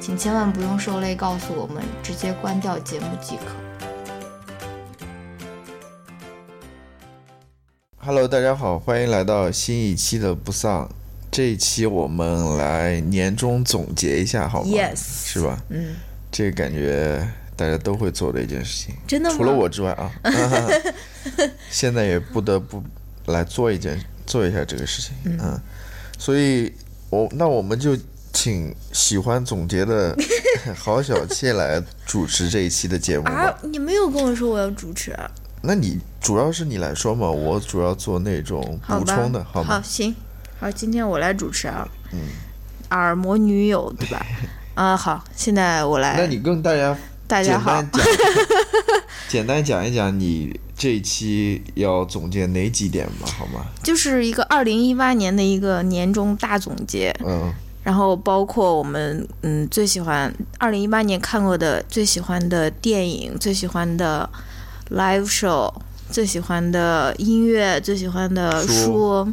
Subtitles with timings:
[0.00, 3.42] 请千万不用受累告诉我们，直接关掉节目即可。
[7.98, 10.88] Hello，大家好，欢迎来到新一期的不丧。
[11.30, 15.62] 这一期我们来年终总结一下，好吗？Yes，是吧？
[15.68, 15.96] 嗯，
[16.32, 17.22] 这个感觉
[17.54, 19.36] 大家都会做的一件事情，真的吗？
[19.36, 20.10] 除了我之外啊，
[21.70, 22.82] 现在也不得不
[23.26, 25.60] 来做一件做一下这个事情，嗯，
[26.18, 26.72] 所以。
[27.10, 27.96] 我那我们就
[28.32, 30.16] 请喜欢总结的
[30.78, 33.52] 郝小倩来主持这一期的节目啊！
[33.62, 35.30] 你没有跟我说我要主持啊？
[35.62, 39.74] 那你主要是你来说嘛，我主要做那种补充的，好吗？
[39.76, 40.14] 好，行，
[40.58, 41.86] 好，今天我来主持啊。
[42.12, 42.20] 嗯。
[42.90, 44.26] 耳膜女友对吧？
[44.74, 46.16] 啊，好，现在我来。
[46.16, 47.82] 那你跟大家大家好，
[49.28, 50.58] 简单讲一讲你。
[50.80, 53.66] 这一期要总结哪几点吧，好吗？
[53.82, 64.28] 就是一个二零一八年的一个年终大总结，嗯，然后包括我们嗯最喜欢二零一八年看过的最喜欢的电影、最喜欢的
[64.90, 65.72] live show、
[66.10, 69.26] 最喜欢的音乐、最喜欢的书，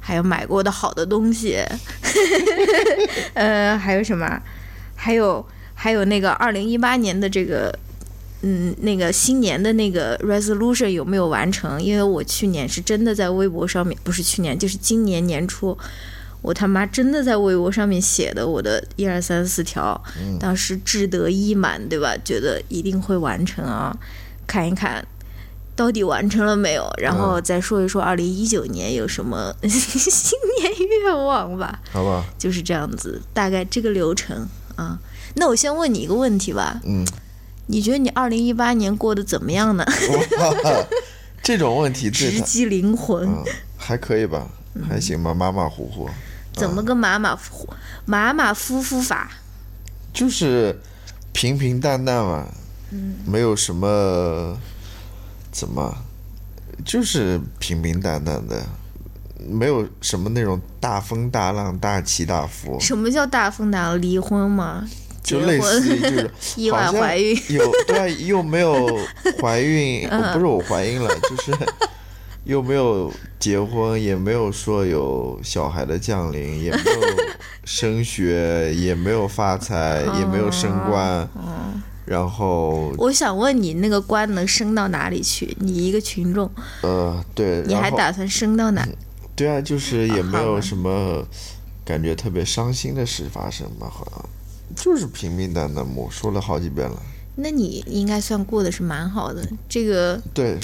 [0.00, 1.58] 还有买过的好的东西，
[3.34, 4.40] 呃，还有什么？
[4.94, 5.44] 还有
[5.74, 7.76] 还有那个二零一八年的这个。
[8.42, 11.82] 嗯，那个新年的那个 resolution 有没有完成？
[11.82, 15.76] 因为我去年是真的在微博上面，不是去年，就是今年年初，
[16.42, 20.00] 我他妈真的在微博上面写的我的一二三四条，
[20.38, 22.16] 当时志得意满，对吧？
[22.24, 23.96] 觉得一定会完成啊，
[24.46, 25.06] 看一看
[25.74, 31.80] 到底完成了没有，然后再说一说二零一九年有什么 新年愿望吧。
[31.90, 34.98] 好吧，就是这样子，大概这个流程啊。
[35.34, 36.80] 那我先问你一个问题吧。
[36.84, 37.04] 嗯。
[37.68, 39.84] 你觉得你二零一八年过得怎么样呢？
[41.42, 43.28] 这种问题直击灵魂。
[43.76, 44.48] 还可以吧，
[44.88, 46.08] 还行吧，马马虎虎。
[46.54, 47.68] 怎么个马马虎
[48.06, 49.30] 马马虎虎法？
[50.12, 50.78] 就是
[51.32, 52.46] 平平淡淡嘛，
[52.90, 54.56] 嗯没有什么，
[55.52, 55.94] 怎么，
[56.84, 58.64] 就是平平淡淡的，
[59.46, 62.80] 没有什么那种大风大浪、大起大伏。
[62.80, 64.00] 什么叫大风大浪？
[64.00, 64.88] 离婚吗？
[65.22, 68.86] 就类似于就是 意外怀孕，有对又没有
[69.42, 71.52] 怀孕， 不是我怀孕了，就是
[72.46, 77.00] 又没有结婚，也没有说有小孩的降临，也没有
[77.64, 81.28] 升学，也没有发财，也没有升官。
[82.06, 85.56] 然后我想问你，那个官能升到哪里去？
[85.58, 86.48] 你一个群众，
[86.82, 88.86] 呃，对，你还打算升到哪？
[89.34, 91.26] 对啊，就是也没有什么
[91.84, 94.24] 感觉特别伤心的事发生吧，好像。
[94.76, 97.02] 就是平平淡淡，我说了好几遍了。
[97.34, 100.56] 那你应该算过的是蛮好的，这个对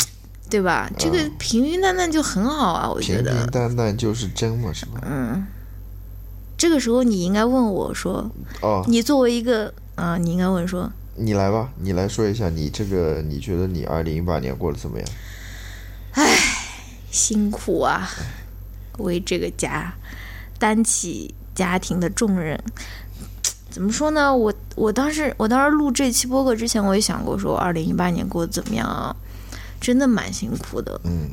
[0.52, 0.90] 对吧？
[0.98, 3.32] 这个平平淡淡就很好啊，我觉得。
[3.32, 5.00] 平平淡淡就是真嘛，是吧？
[5.02, 5.46] 嗯。
[6.58, 8.30] 这个时候你应该问我说
[8.60, 15.08] ：“哦，你作为一个啊，你应该问说，你来吧，你来说一下，你这个你觉得你二零一八年过得怎么样？”
[16.12, 16.24] 唉，
[17.10, 18.06] 辛苦啊，
[18.98, 19.94] 为这个家
[20.58, 22.62] 担起家庭的重任。
[23.70, 24.36] 怎么说呢？
[24.36, 29.16] 我我当时我当时录这期播客之前，我也想过说，二零一八年过得怎么样啊？
[29.82, 30.98] 真的蛮辛苦的。
[31.02, 31.28] 嗯，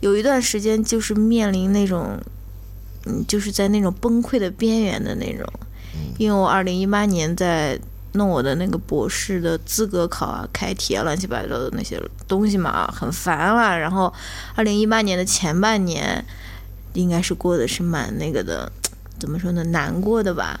[0.00, 2.18] 有一段时间就是面临那种，
[3.04, 5.46] 嗯，就是在那种崩溃的边缘的那种。
[5.94, 6.14] 嗯。
[6.18, 7.78] 因为我二零一八年在
[8.14, 13.78] 弄我的那个博士的资格考啊、开题啊、乱七八糟的那些东西嘛，很烦了。
[13.78, 14.12] 然后，
[14.54, 16.24] 二零一八年的前半年，
[16.94, 18.70] 应该是过的是蛮那个的，
[19.18, 19.62] 怎么说呢？
[19.64, 20.58] 难过的吧。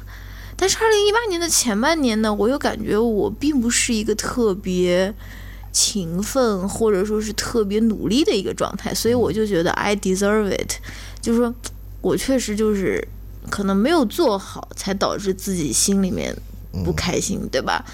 [0.56, 5.12] 但是二零一八年的前半年呢，我又感觉我并不是一个特别
[5.72, 10.74] 勤奋或者说是特别努力的一个状态，所以我就觉得 I deserve it，
[11.20, 11.54] 就是说
[12.00, 13.06] 我确实就是
[13.50, 16.36] 可能没有做好，才导致自己心里面
[16.84, 17.84] 不开心，对吧？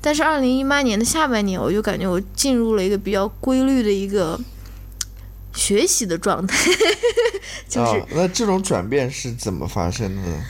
[0.00, 4.38] 但是二零一八年的下半年，我就感觉我进入了一个比较规律的一个
[5.52, 6.70] 学习的状态，
[7.68, 10.44] 就是、啊，那这种转变是怎么发生的呢？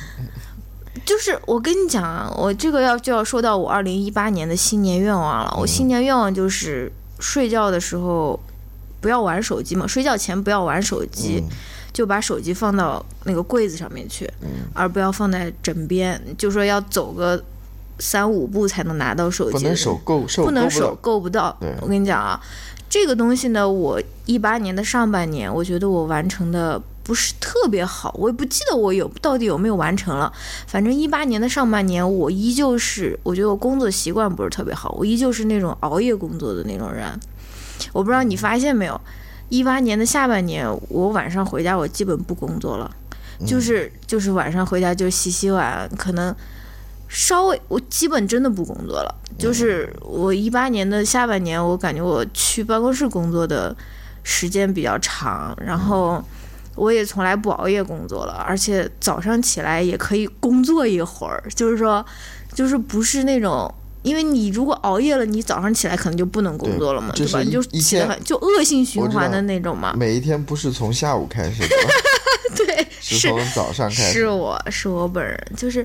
[1.07, 5.57] 就是我跟你讲啊，我这个要就要说到我二零一八年的新年愿望了。
[5.59, 8.39] 我新年愿望就是睡觉的时候
[9.01, 11.49] 不要玩手机嘛，睡觉前不要玩手机，嗯
[11.93, 16.21] 就把手机放到那个柜子上面去，嗯而不要放在枕边。
[16.37, 17.43] 就说要走个
[17.99, 21.57] 三五步才能拿到手机，不能手够手不能手够不到。
[21.81, 22.39] 我跟你讲啊，
[22.91, 30.33] 这个东西呢，我一八年的上半年，我觉得我完成的不是特别好，我也不记得我有到底有没有完成了。
[30.67, 37.09] 反正一八年的上半年，我依旧是，我觉得我工作习惯不是特别好，我依旧是那种熬夜工作的那种人。
[37.93, 39.01] 我不知道你发现没有，
[39.49, 42.91] 一八年的下半年，我晚上回家我基本不工作了，
[43.47, 46.35] 就是就是晚上回家就洗洗碗，可能
[47.07, 49.15] 稍微我基本真的不工作了。
[49.39, 53.77] 就是我一八年的下半年，我感觉我去办公室工作的
[54.25, 56.25] 时间比较长，然后
[56.77, 62.05] 我也从来不熬夜工作了，而且早上起来也可以工作一会儿，就是说，
[62.55, 63.73] 就是不是那种。
[64.03, 67.41] 因为你如果熬夜了，你早上起来可能就不能工作了嘛，对吧？
[67.41, 69.95] 你就起得很，就恶性循环的那种嘛。
[69.97, 71.69] 每一天不是从下午开始的，
[72.55, 74.29] 对，是 是从早上开始是始。
[74.29, 75.85] 我是我本人，就是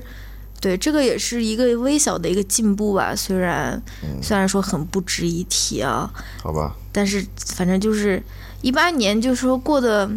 [0.60, 3.12] 对这个也是一个微小的一个进步吧。
[3.12, 3.72] 虽然、
[4.04, 6.08] 嗯虽然说很不值一提啊，
[6.40, 8.22] 好吧，但是反正就是
[8.60, 10.08] 一八年，就说过得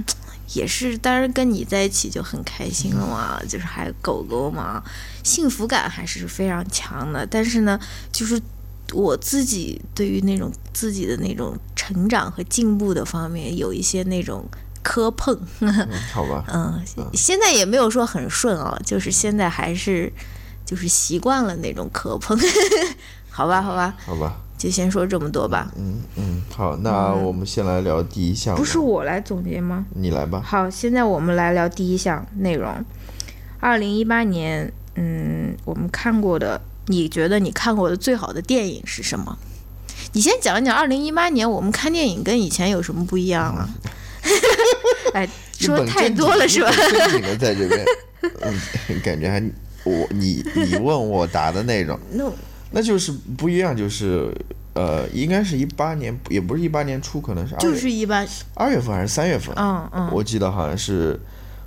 [0.53, 4.83] 也是，当然跟你在一起就很开心了嘛，就是还有狗狗嘛，
[5.23, 7.25] 幸福感还是非常强的。
[7.25, 7.79] 但是呢，
[8.11, 8.39] 就是
[8.93, 14.45] 我自己对于那种自己的那种成长和进步的方面，有一些那种
[14.83, 15.35] 磕碰。
[15.61, 16.81] 嗯，好吧， 嗯，
[17.13, 20.13] 现在也没有说很顺啊，就是现在还是
[20.65, 22.37] 就是习惯了那种磕碰。
[23.29, 25.71] 好吧，好吧，好吧，就先说这么多吧。
[25.77, 28.59] 嗯嗯，好，那我们先来聊第一项吧。
[28.59, 29.85] 不是我来总结吗？
[29.95, 30.41] 你来吧。
[30.43, 32.73] 好，现在我们来聊第一项内容。
[33.59, 39.37] 二零一八年，嗯，我们看过的，你觉得你看过的最好的电影是什么？
[40.13, 43.67] 你先讲一讲二零一八年我们看电影跟以前有什么不一样啊？
[45.13, 45.27] 哎，
[45.59, 46.71] 说太多了是吧？
[46.71, 47.85] 经一本正经的在这边，
[48.41, 49.41] 嗯，感觉还
[49.83, 52.23] 我你你问我答的 那种，那
[52.75, 54.29] 那就是不一样，就是
[54.73, 61.17] 呃，应该是一八年，也不是一八年初，可能是二就月是一八，二月份还是三月份，嗯嗯我记得好像是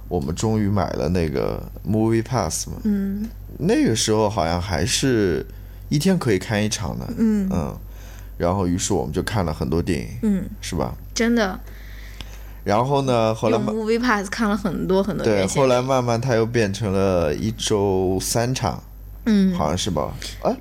[0.06, 3.26] 我们终于买了那个 Movie Pass 嘛，嗯
[3.58, 5.46] 那个时候好像还是
[5.88, 7.74] 一天可以看一场的，嗯嗯，
[8.36, 10.94] 然后于是我们就看了很多电影，嗯，是吧？
[11.14, 11.58] 真的
[12.64, 18.82] 然后呢，后来用 Movie Pass 看了很多很多对，后来慢慢它又变成了一周三场，
[19.24, 20.12] 嗯，好像是吧？
[20.42, 20.54] 哎，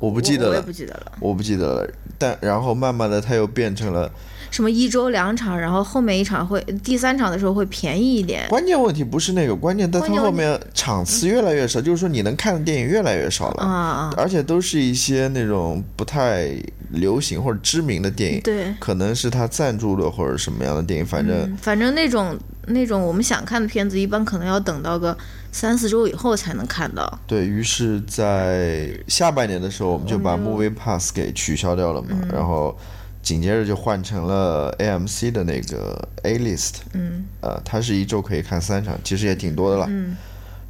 [0.00, 1.12] 我不不记得了我也不，记得了。
[1.20, 1.90] 我不记得了。
[2.18, 4.10] 但然后慢慢的它又变成了，
[4.50, 8.46] 什么一周两场，然后后面一场会第三场的时候会便宜一点。
[8.48, 14.12] 关键问题不是那个，关键但它关键问题后面场次越来越少，就是说你能看的电影越来越少了。
[14.16, 16.50] 而且都是一些那种不太
[16.90, 22.36] 流行或者知名的电影，对，可能是他赞助的或者什么样的电影，反正、嗯，反正那种
[22.70, 25.16] 那种我们想看的片子，一般可能要等到个
[25.52, 27.18] 三四周以后才能看到。
[27.26, 30.44] 对于是在下半年的时候，我们就把嗯。
[30.44, 32.76] Movie Pass 给取消掉了嘛，然后
[33.22, 37.24] 紧接着就换成了 AMC 的那个 A List，嗯。
[37.40, 39.86] 呃，它是一周可以看三场，其实也挺多的了。
[39.88, 40.16] 嗯。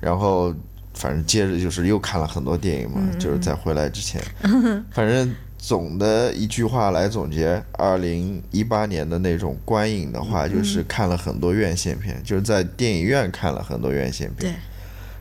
[0.00, 0.54] 然后
[0.94, 4.22] 反正接着就是又看了很多电影嘛，嗯就是在回来之前，
[4.90, 10.52] 反正总的一句话来总结，二零一八年的那种观影的话，嗯。
[10.52, 14.58] 就是看了很多院线片，就是在电影院看了很多院线片，对，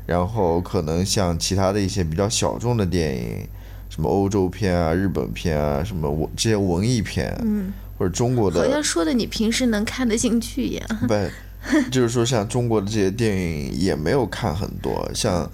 [0.07, 3.47] 然后可能像其他的一些比较小众的电影，
[3.89, 10.87] 什么欧洲片啊、日本片啊，什么文这些文艺片，嗯，或者中国的好的像说的你平时能看得进去一样。
[11.07, 11.13] 不，
[11.91, 15.49] 就是说像中国的这些电影也没有看很多，像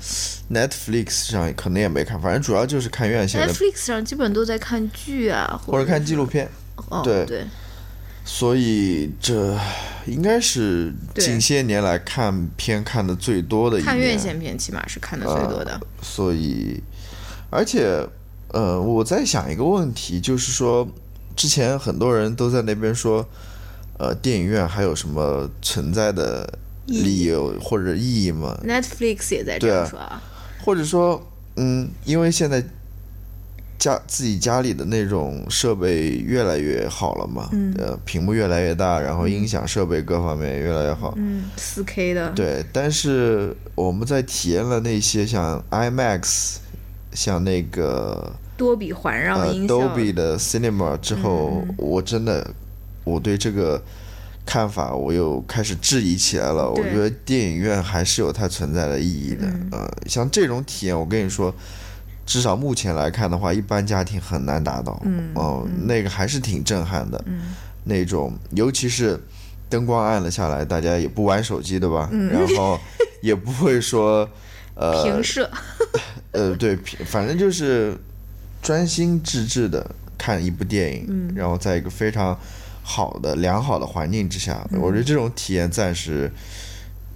[0.51, 6.49] Netflix 上可能也没看，反正主要就是看院线的 Netflix 上基本都在看剧啊，或者看纪录片。
[6.89, 7.45] 哦，对对，
[8.25, 9.57] 所以这
[10.05, 13.79] 应该是近些年来看片看的最多的。
[13.81, 15.79] 看院线片起码是看的最多的。
[16.01, 16.83] 所以，
[17.49, 18.05] 而且，
[18.49, 20.85] 呃，我在想一个问题，就是说，
[21.33, 23.25] 之前很多人都在那边说，
[23.97, 30.21] 呃，电影院还有什么存在的理由或者意义吗？Netflix 也在这样说啊。
[30.63, 31.21] 或者说，
[31.55, 32.63] 嗯，因为现在
[33.77, 42.31] 家自己家里的那种设备越来越好了嘛，嗯呃，屏幕越来越大，然后音响设备各方面也越来越好，嗯，四 K 的。
[42.31, 42.65] 对。
[42.73, 46.55] 但是我们在体验了那些像 IMAX
[47.13, 52.53] 像那个多比环绕呃音效，Dolby 的 Cinema 之后，我真的
[53.05, 53.81] 我对这个
[54.45, 56.69] 看法我又开始质疑起来了。
[56.69, 59.47] 我觉得电影院还是有它存在的意义的。
[59.71, 61.55] 呃，像这种体验，我跟你说。
[62.27, 64.99] 至少目前来看的话，一般家庭很难达到。
[65.05, 67.23] 嗯，哦，那个还是挺震撼的。
[67.27, 69.21] 嗯，那种尤其是
[69.69, 72.09] 灯光暗了下来，大家也不玩手机，对吧？
[72.11, 72.79] 嗯，然后
[73.21, 74.27] 也不会说，
[74.73, 75.47] 呃， 平射，
[76.33, 77.95] 呃，对，反正就是
[78.59, 79.85] 专心致志的
[80.17, 82.35] 看一部电影，嗯然后在一个非常
[82.87, 86.31] 好的、良好的环境之下，嗯我觉得这种体验暂时，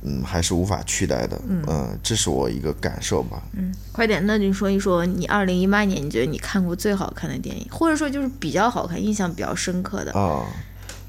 [0.02, 1.40] 嗯，还是无法取代的。
[1.48, 3.44] 嗯、这是我一个感受吧。
[3.54, 10.12] 嗯快点，那你说一说你二零一八年你觉得你看过最好看的电影，或者说就是比较好看、印象比较深刻的？
[10.14, 10.44] 啊，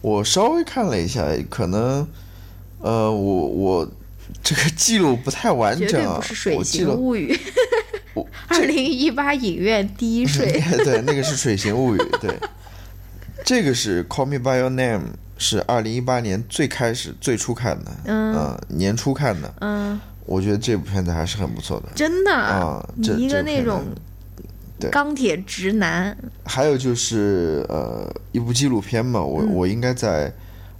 [0.02, 2.06] 我稍微看了一下，可能，
[2.80, 3.90] 呃，我我
[4.42, 7.32] 这个记录不太完绝对整啊，不是《水形物语》
[8.12, 10.52] 我二零一八影院第一睡。
[10.84, 12.30] 对，那个是《水形物语》，对，
[13.44, 14.98] 这个是《Call Me by Your Name》，
[15.38, 18.34] 是二零一八年最开始最初看的，嗯。
[18.34, 21.88] 呃年初看的，嗯，我觉得这部片子还是很不错的。
[21.94, 22.86] 真的啊？
[23.02, 23.82] 这你一个那种
[24.78, 24.90] 对。
[24.90, 29.28] 钢铁直男，还有就是呃，一部纪录片嘛，嗯。
[29.28, 30.32] 我、我应该在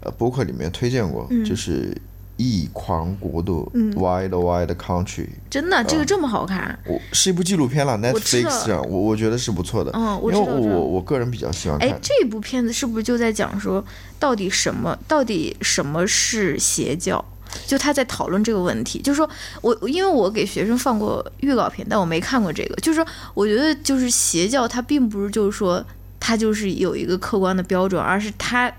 [0.03, 1.91] 呃博客里面推荐过，就是
[2.41, 6.79] 《异狂国度》（Wild Wild Country），真的这个这么好看？
[6.87, 11.87] 我是一部纪录片了，Netflix 上，我我觉得是不错的，嗯我我我个人比较喜欢看。
[11.87, 13.85] 哎，这部片子是不是就在讲说，
[14.19, 17.23] 到底什么，到底什么是邪教？
[17.67, 19.29] 就他在讨论这个问题，就是说
[19.61, 22.75] 我因为我给学生放过预告片，但我没看过这个。
[22.77, 25.85] 就是说，我觉得就是邪教，它并不是就是说
[26.19, 28.73] 它就是有一个客观的标准，而是它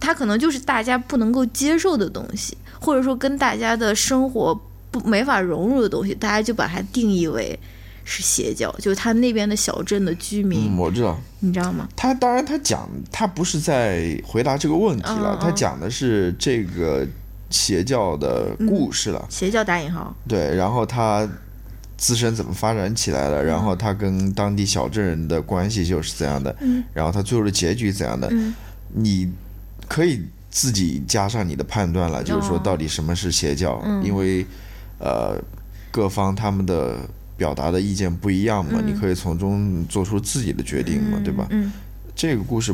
[0.00, 4.54] 它可能就是大家不能够接受的东西，或者说跟大家的生活
[4.90, 7.58] 不没法融入的东西，大家就把它定义为
[8.04, 8.70] 是邪教。
[8.78, 11.18] 就是他那边的小镇的居民，嗯，我知道。
[11.40, 11.88] 你知道吗？
[11.96, 17.06] 他当然，他讲他不是在回答这个问题了，他讲的是这个
[17.50, 19.26] 邪教的故事了。
[19.28, 20.14] 邪教打引号。
[20.28, 21.28] 对，然后他
[21.96, 28.32] 自身怎么发展起来了，然后他跟当地小镇人的关系就是怎样的，嗯然后他最后的结局怎样的，
[28.92, 29.32] 你
[29.88, 30.22] 可以
[30.54, 34.46] 自己加上你的判断了，就是说到底什么是邪教，因为
[35.00, 35.36] 呃
[35.90, 36.96] 各方他们的
[37.36, 41.44] 表达的意见不一样嘛，你可以从中做出自己的决定嘛，对吧？
[41.50, 41.72] 嗯。
[42.14, 42.72] 这个故事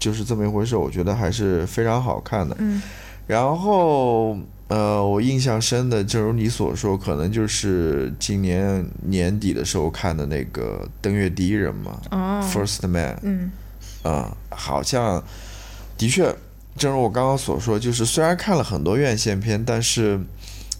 [0.00, 2.56] 就是这么一回事，我觉得还是非常好看的。
[2.60, 2.80] 嗯，
[3.26, 12.42] 然后呃，我印象深的，正如你所说，可能就是今年年底的时候看的那个《登月第一人》嘛，哦。
[12.50, 13.14] First Man》。
[13.20, 13.50] 嗯。
[14.02, 15.22] 啊、好像
[15.98, 16.34] 的确，
[16.78, 20.18] 正如我刚刚所说，就是虽然看了很多院线片，但是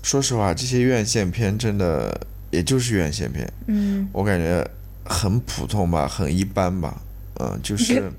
[0.03, 2.19] 说实话，这些院线片真的
[2.51, 4.65] 也就是院线片，嗯，我感觉
[5.05, 7.03] 很普通吧，很一般吧。
[7.41, 8.11] 嗯、就是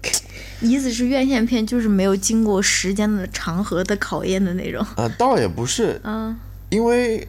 [0.62, 4.86] 意思是院线片就是没有经过时间的长河的考验的那种。
[4.96, 6.34] 呃，倒也不是， 嗯
[6.70, 7.28] 因为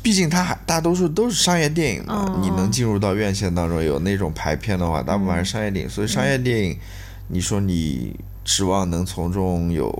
[0.00, 6.78] 毕竟它还大多数都是商业电影嘛，哦你能进入到院线当中有那种排片的话，大部分还是商业电影，所以商业电影，
[7.26, 8.14] 你说你
[8.48, 9.92] 指望能从中有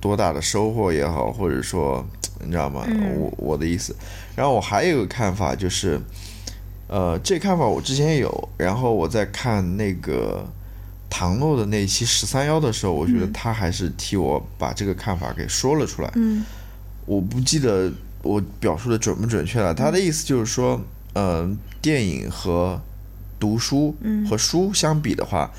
[0.00, 2.06] 多大的收获也好，或者说
[2.44, 2.86] 你知道吗？
[3.16, 3.92] 我我的意思。
[4.36, 6.00] 然后我还有一个看法就是，
[6.86, 10.46] 呃，这看法我之前也有，然后我在看那个。
[11.10, 16.12] 唐诺的那期十三幺的时候，我觉得他还是替我把这个看法给说了出来。
[16.16, 16.44] 嗯
[17.06, 17.90] 我不记得
[18.22, 19.72] 我表述的准不准确了。
[19.74, 20.78] 他的意思就是说，
[21.14, 22.78] 嗯、电影和
[23.40, 23.96] 读书
[24.28, 25.50] 和书相比的话，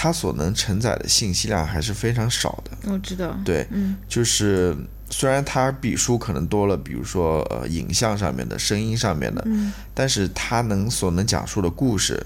[0.00, 2.92] 它所能承载的信息量还是非常少的。
[2.92, 3.36] 我知道。
[3.44, 3.96] 对，嗯。
[4.06, 4.76] 就是
[5.10, 9.72] 虽然它比书可能多了，比如说呃影像上面的、声音上面的，嗯。
[9.92, 12.24] 但是它能所能讲述的故事，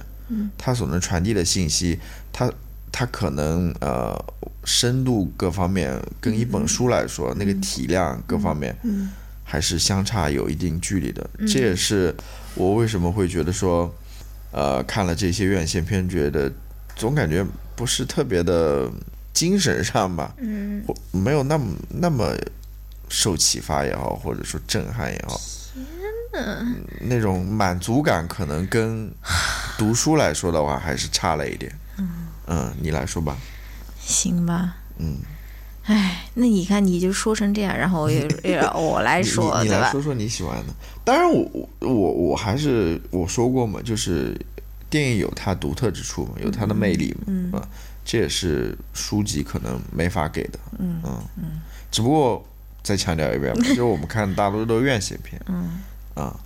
[0.59, 1.99] 它所能传递的信息，
[2.31, 2.53] 它
[2.93, 4.23] 它可能呃
[4.65, 9.09] 深度各方面跟一本书来说，那个体量各方面，嗯。
[9.45, 11.31] 还是相差有一定距离的。
[11.47, 12.15] 这也是
[12.55, 13.91] 我为什么会觉得说，
[14.51, 16.53] 呃，看了这些院线片，觉得
[16.97, 18.91] 总感觉不是特别的
[19.33, 22.35] 精神上吧，嗯或没有那么那么
[23.09, 25.41] 受启发也好，或者说震撼也好。
[26.35, 29.11] 嗯那种满足感可能跟
[29.77, 31.71] 读书来说的话，还是差了一点。
[32.47, 33.37] 嗯，你来说吧。
[34.01, 34.77] 行吧。
[34.99, 35.19] 嗯，
[35.85, 39.63] 哎，那你看你就说成这样，然后也 也让我来说？
[39.63, 40.73] 你来说说你喜欢的。
[41.05, 44.35] 当然我，我我我还是我说过嘛，就是
[44.93, 47.67] 电影有它独特之处嘛，有它的魅力嘛，嗯、啊，
[48.05, 50.59] 这也是书籍可能没法给的。
[50.79, 51.01] 嗯
[51.39, 52.47] 嗯，只不过
[52.83, 55.41] 再强调一遍， 就是我们看大多都是院线片。
[55.47, 55.81] 嗯
[56.15, 56.39] 啊，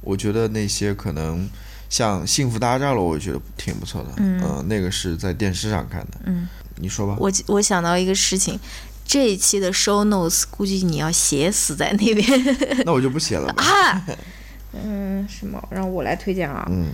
[0.00, 1.46] 我觉得那些可能
[1.90, 4.08] 像《幸福大战》了》，我觉得挺不错的。
[4.16, 6.20] 嗯，那个是在电视上看的。
[6.24, 7.14] 嗯，你说吧。
[7.20, 8.58] 我我想到一个事情，
[9.04, 12.26] 这一期的 show notes 估计你要写死在那边。
[12.86, 13.62] 那我就不写了吧。
[13.62, 14.06] 啊。
[14.72, 15.62] 嗯，什么？
[15.70, 16.66] 让我来推荐啊。
[16.70, 16.86] 嗯。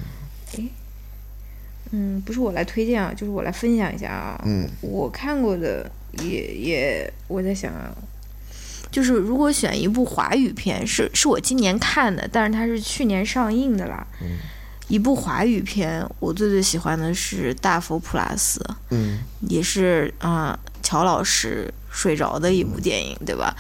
[0.57, 0.69] 诶。
[1.93, 4.43] 嗯，不是我来推荐啊，就是我来分享一下啊。
[4.45, 4.69] 嗯。
[4.81, 5.89] 我看过的
[6.19, 7.95] 也也，我在想啊，
[8.91, 14.07] 就是如果选一部华语片，是是我今年看的，但是它是去年上映的啦。
[14.21, 14.37] 嗯。
[14.89, 18.59] 一部华语片，我最最喜欢的是《大佛普拉斯》。
[18.91, 19.21] 嗯。
[19.49, 23.57] 也是啊，乔老师睡着的一部电影，对吧？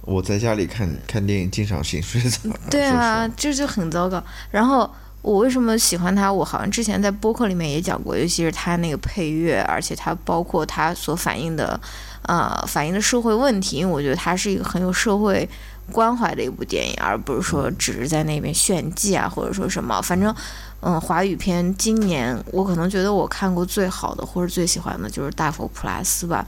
[0.00, 2.38] 我在家里看看电影，经常性睡着。
[2.70, 4.24] 对啊，这就很糟糕。
[4.50, 4.90] 然后。
[5.24, 6.30] 我为什么喜欢他？
[6.30, 11.80] 我好像之前在播客里面也讲过，尤其是他那个配乐，而且他包括他所反映的，
[12.24, 13.78] 呃，反映的社会问题。
[13.78, 15.48] 因为我觉得他是一个很有社会
[15.90, 19.98] 关怀的一部电影，而不是说只是在那边炫技啊，或者说什么。
[20.02, 20.32] 反正，
[20.80, 26.44] 嗯，华语片今年我可能觉得我看过最好的或者最喜欢的就是《大佛普拉斯》吧。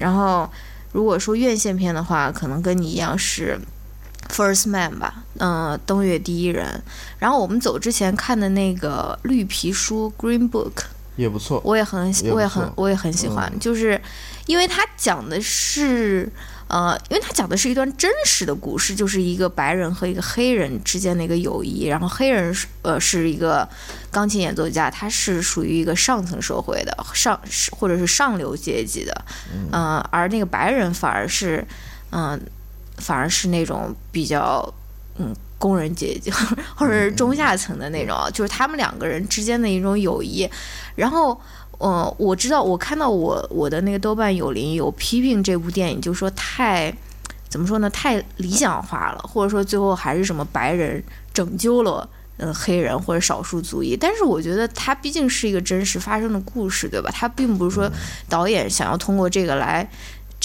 [0.00, 0.50] 然后，
[0.90, 3.56] 如果说院线片的话，可能跟你一样是。
[4.28, 6.82] First Man 吧，嗯，登月第一人。
[7.18, 10.84] 然后我们走之前看的那个绿皮书 Green Book
[11.16, 13.50] 也不错，我也很，我也很，我也很喜欢。
[13.58, 14.00] 就是
[14.46, 16.30] 因为它讲的是，
[16.68, 21.86] 呃，因为它讲的是一段真实的故事，就是一个白人和一个黑人之间的一个友谊。
[21.86, 23.66] 然后黑人是，呃，是一个
[24.10, 27.40] 钢琴演奏家，他是属于一个上层社会的上，
[27.70, 29.24] 或者是上流阶级的，
[29.72, 31.66] 嗯，而那个白人反而是，
[32.10, 32.38] 嗯。
[32.98, 34.72] 反而是那种比较，
[35.18, 36.30] 嗯，工人阶级
[36.76, 40.48] 或者是中下层的那种，就是他们两个人之间的一种友谊。
[40.94, 41.38] 然后，
[41.78, 46.94] 呃，我知道我看到我我的那个豆瓣有邻有批评这部电影，就说太
[47.48, 47.88] 怎么说呢？
[47.90, 53.96] 太理想化了，或者说最后还是什么白人拯救了嗯黑人或者少数族裔。
[53.96, 57.10] 但是我觉得它毕竟是一个真实发生的故事，对吧？
[57.12, 57.90] 它并不是说
[58.28, 59.88] 导演想要通过这个来。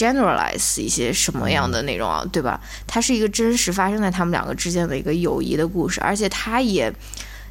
[0.02, 2.60] Generalize 一些什么样的内容啊，对吧？
[2.88, 6.92] 它是一个真实发生在他们两个之间的一个友谊的故事，而且它也，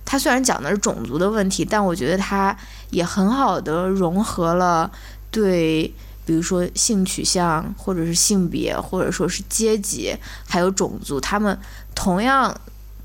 [0.04, 2.56] 它虽然讲的是种族的问题，但我觉得它
[2.90, 4.90] 也很好的融合了
[5.30, 5.92] 对，
[6.24, 10.16] 比如说性取向，或者是性别，或者说是阶级，
[10.48, 11.56] 还有种族，他们
[11.94, 12.52] 同样。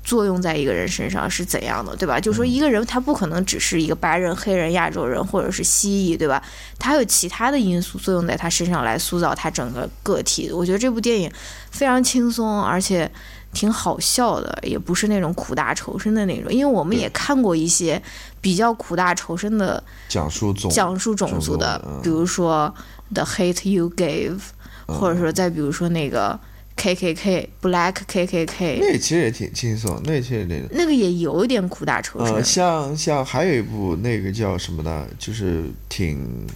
[0.06, 2.20] 作用在一个人身上是怎样的，对吧？
[2.20, 6.40] 就是说，一个人他不可能只是一个白人、黑人、亚洲人或者是蜥蜴，对吧？
[6.78, 10.52] 他有其他的因素作用在他身上来塑造他整个个体。
[10.52, 11.28] 我觉得这部电影
[11.72, 13.10] 非常轻松，而且
[13.52, 16.52] 挺好笑的，也不是那种苦大仇深的那种。
[16.52, 18.00] 因为我们也看过一些
[18.40, 22.72] 比较苦大仇深的讲述种讲述种族的，比如说
[23.12, 24.38] 《The Hate You Gave》，
[24.86, 26.38] 或者说再比如说那个。
[26.76, 32.34] K K K Black K K K，那其实也挺轻松，那其实那个那个也有一点苦大仇深。
[32.34, 35.06] 呃，像像还有一部那个叫什么呢？
[35.18, 36.46] 就是挺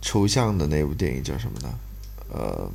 [0.00, 1.74] 抽象的那部电影叫什么呢？
[2.32, 2.70] 呃，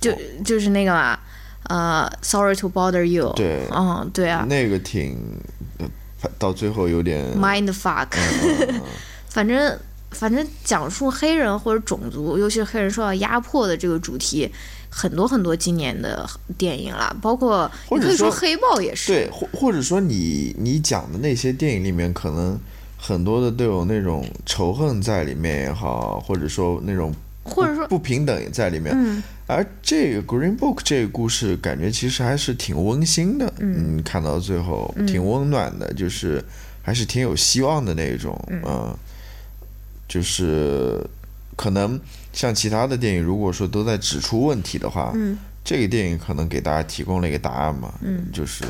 [0.00, 0.12] 就
[0.44, 1.18] 就是那个嘛，
[1.64, 3.32] 呃，Sorry to bother you。
[3.34, 5.16] 对，嗯，对啊，那个挺
[6.38, 8.08] 到最后有点 mind fuck。
[9.30, 9.78] 反正
[10.10, 14.52] 反正讲述黑人或者种族，尤其是黑人受到压迫的这个主题。
[14.94, 16.28] 很多很多今年的
[16.58, 22.60] 电影了，包括或者说黑豹也是对，或或者说你你讲的那些电影里面，可能
[22.98, 27.10] 很多的都有那种仇恨在里面也好，或者说那种
[27.42, 28.92] 或者说不平等也在里面。
[28.94, 33.50] 嗯，而这个 Green Book 这个故事，感觉其实还是挺温馨的。
[33.60, 36.44] 嗯，看到最后挺温暖的，就是
[36.82, 38.38] 还是挺有希望的那种。
[38.50, 38.94] 嗯，
[40.06, 41.00] 就是
[41.56, 41.98] 可能。
[42.32, 48.64] 像其他的电影，如果说都在指出问题的话，嗯，这个电影可能给大家提供了一个答案嘛，嗯，就是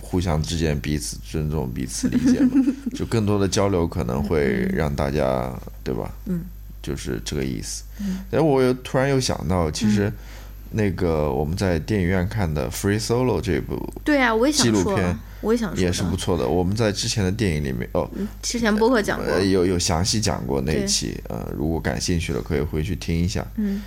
[0.00, 2.62] 互相之间彼此尊重、彼此理解嘛，
[2.94, 6.10] 就更多的交流可能会让大家，对吧？
[6.26, 6.42] 嗯，
[6.82, 7.82] 就是这个意思。
[8.00, 10.12] 嗯，哎，我又突然又想到，其实
[10.70, 15.16] 那个我们在电影院看的《Free Solo》这部，对啊，我也纪录片。
[15.46, 16.44] 我也想说，也是不错的。
[16.44, 18.10] 我们在之前的电影里面，哦，
[18.42, 21.16] 之前播客讲过，有有详细讲过那一期。
[21.28, 23.46] 呃，如果感兴趣的，可以回去听一下。
[23.54, 23.80] 嗯，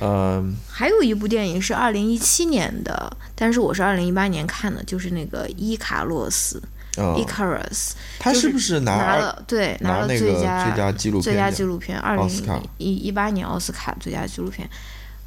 [0.00, 6.60] 嗯，还有一部电影是二零一七年的，但是我是二零一八年看的，就是那个《伊卡洛斯》
[7.24, 7.92] （Icarus）。
[8.18, 9.44] 他是不是拿了？
[9.46, 12.28] 对，拿了最佳最佳纪录片最佳纪录片，二零
[12.78, 14.68] 一一八年奥斯卡最佳纪录片，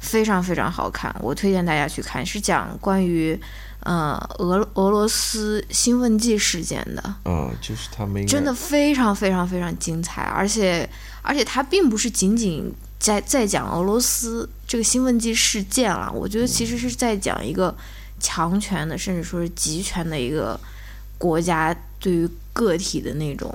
[0.00, 2.26] 非常非常好看，我推荐大家去看。
[2.26, 3.40] 是讲关于。
[3.88, 10.86] 呃，俄俄罗斯兴奋剂事件的，嗯，就是他们真的非常非常非常精彩，而且
[11.22, 17.74] 而且它并不是仅仅在在讲俄罗斯这个兴奋剂事件了，我觉得其实是在讲一个
[18.20, 20.60] 强权的，甚至说是集权的一个
[21.16, 23.50] 国家对于个体的那种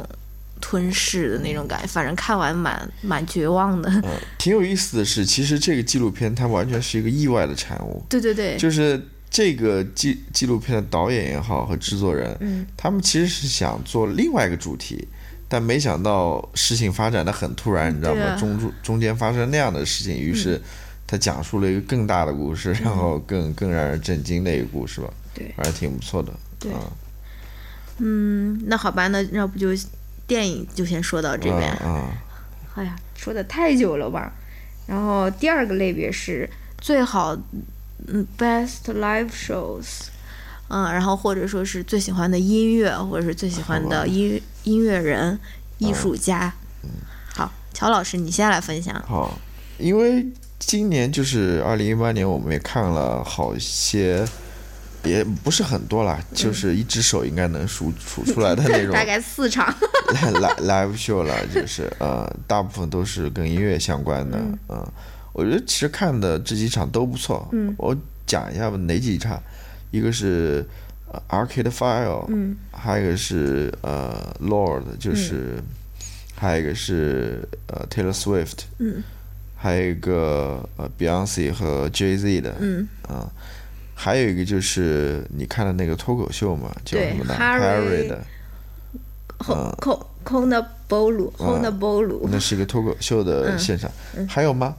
[0.59, 3.87] 吞噬的那种感觉，反正看完蛮蛮绝望的。
[4.03, 8.03] 嗯，挺有意思的是，其实这个纪录片它完全是一个意外的产物。
[8.09, 8.99] 对对对，就是
[9.33, 15.07] 这个纪纪录片的导演也好和制作人，嗯，他们其实是想做另外一个主题，
[15.47, 18.23] 但没想到事情发展的很突然，你知道吗？
[18.23, 20.61] 啊中中中间发生那样的事情，于是
[21.07, 26.31] 他讲述了一个更大的故事，然后更更让人震惊的一个故事吧，对还是挺不错的。
[26.59, 26.79] 对啊
[27.97, 29.69] 嗯，那好吧，那要不就
[30.27, 31.71] 电影就先说到这边。
[31.71, 32.23] 啊啊
[32.75, 34.31] 哎呀，说的太久了吧。
[34.85, 37.35] 然后第二个类别是最好，
[38.07, 40.07] 嗯，best live shows，
[40.67, 45.39] 嗯，然后或者说是最喜欢的音乐，或者是最喜欢的音音乐人、
[45.77, 46.53] 艺术家。
[46.83, 46.89] 嗯
[47.35, 48.93] 好，乔老师，你先来分享。
[49.07, 49.39] 好，
[49.77, 50.25] 因为
[50.59, 54.23] 今年就是二零一八年，我们也看了好些，
[55.03, 59.73] 也不是很多啦，就是一只手应该能数数出来的那种 大概四场。
[60.13, 64.37] live live show 了，就是呃，大部分都是跟音乐相关的，
[64.69, 64.85] 嗯、
[65.33, 67.75] 我觉得其实看的这几场都不错，嗯。
[67.77, 69.41] 我讲一下吧，哪几场？
[69.91, 70.65] 一个是、
[71.11, 72.55] 呃、Arcade Fire，嗯。
[72.71, 75.61] 还有一个是呃 Lord，就是、
[76.35, 79.03] 还有一个是呃 Taylor Swift，嗯。
[79.55, 83.31] 还有一个呃 Beyonce 和 Jay Z 的，嗯，啊，
[83.95, 88.21] 还有一个就是你看的那个脱口秀嘛，叫什么的 Harry 的，
[89.37, 93.89] 空空空的波鲁，空的波鲁，那是一个脱口秀的现场，
[94.27, 94.75] 还有吗？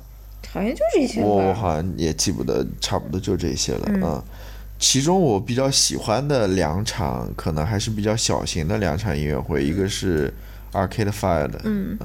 [0.52, 1.54] 好像就这些我我。
[1.54, 4.22] 好像也记不得，差不多就这些了嗯。
[4.78, 10.32] 其中我比较喜欢的两场，可能还是比较小型的两场音乐会，一个是
[10.72, 11.98] Arcade Fire 的，嗯。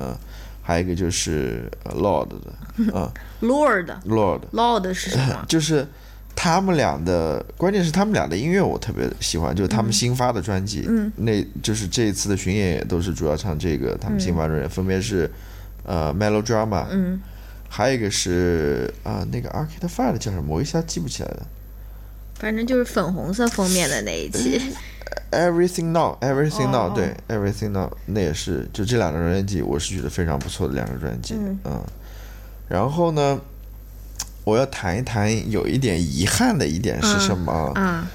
[0.61, 3.11] 还有一个就是呃 Lord 的，嗯。
[3.41, 5.43] Lord，Lord Lord 是什么？
[5.49, 5.87] 就是
[6.35, 11.11] 他们俩的，关键是他们俩的音乐我特别喜欢，就是他们新发的专辑，嗯。
[11.17, 15.29] 那就是这一次的巡演也都是主要唱这个，他们新发专辑、分别是
[15.83, 17.19] 呃 Melodrama，嗯，
[17.69, 21.47] 还有一个是啊、呃那个 Arcade Fire 的叫什么，我一下记不起来了。
[22.35, 24.59] 反正就是粉红色封面的那一期。
[25.31, 31.83] Everything Now，Everything 哦 Now，、哦对，Everything Now，那也是就这两张专辑，我是觉得非常不错的两张专辑，嗯。
[32.67, 33.39] 然后呢，
[34.43, 37.51] 我要谈一谈有一点遗憾的一点是什么？
[37.75, 37.81] 啊？
[37.81, 38.07] 啊，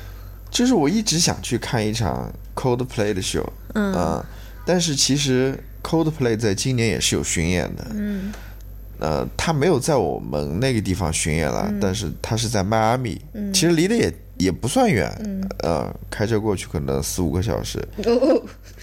[0.51, 3.93] 就是我一直想去看一场 Coldplay 的秀，嗯。
[3.93, 4.25] 啊，
[4.65, 8.33] 但是其实 Coldplay 在今年也是有巡演的，嗯
[9.05, 13.21] 呃，他没有在我们那个地方巡演嗯了，但是他是在迈阿密，
[13.53, 18.41] 其实离得也也不算远，嗯呃，开车过去可能四五个小时，哦，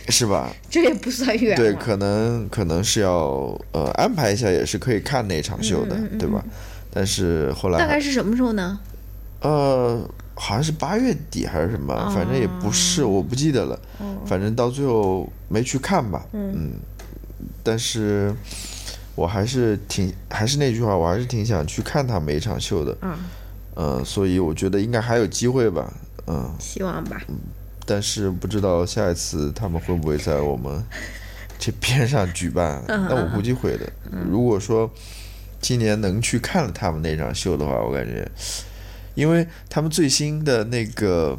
[0.10, 0.54] 是吧？
[0.70, 6.44] 这也不算远对，可能可能是要呃安排一下，也是可以看那场秀的，对吧？
[6.94, 8.80] 但是后来大概是什么时候呢？
[9.42, 13.80] 呃，好像是八月底还是什么，反正也不是，我不记得了。
[14.26, 16.24] 反正到最后没去看吧。
[16.34, 16.74] 嗯，
[17.64, 18.32] 但是
[19.16, 22.98] 我还是挺，还是那句话，我还是挺想去看他每一场秀的。
[23.02, 23.18] 嗯，
[23.76, 25.94] 呃，所以我觉得应该还有机会吧。
[26.28, 27.22] 嗯，希望吧。
[27.86, 30.84] 但是不知道下一次他们会不会在我们
[31.60, 32.82] 这边上举办？
[32.88, 33.92] 那我估计会的。
[34.30, 34.90] 如果说
[35.60, 38.26] 今年能去看了他们那场秀的话，我感觉，
[39.16, 41.38] 因为他们最新的那个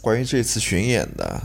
[0.00, 1.42] 关于这次巡演的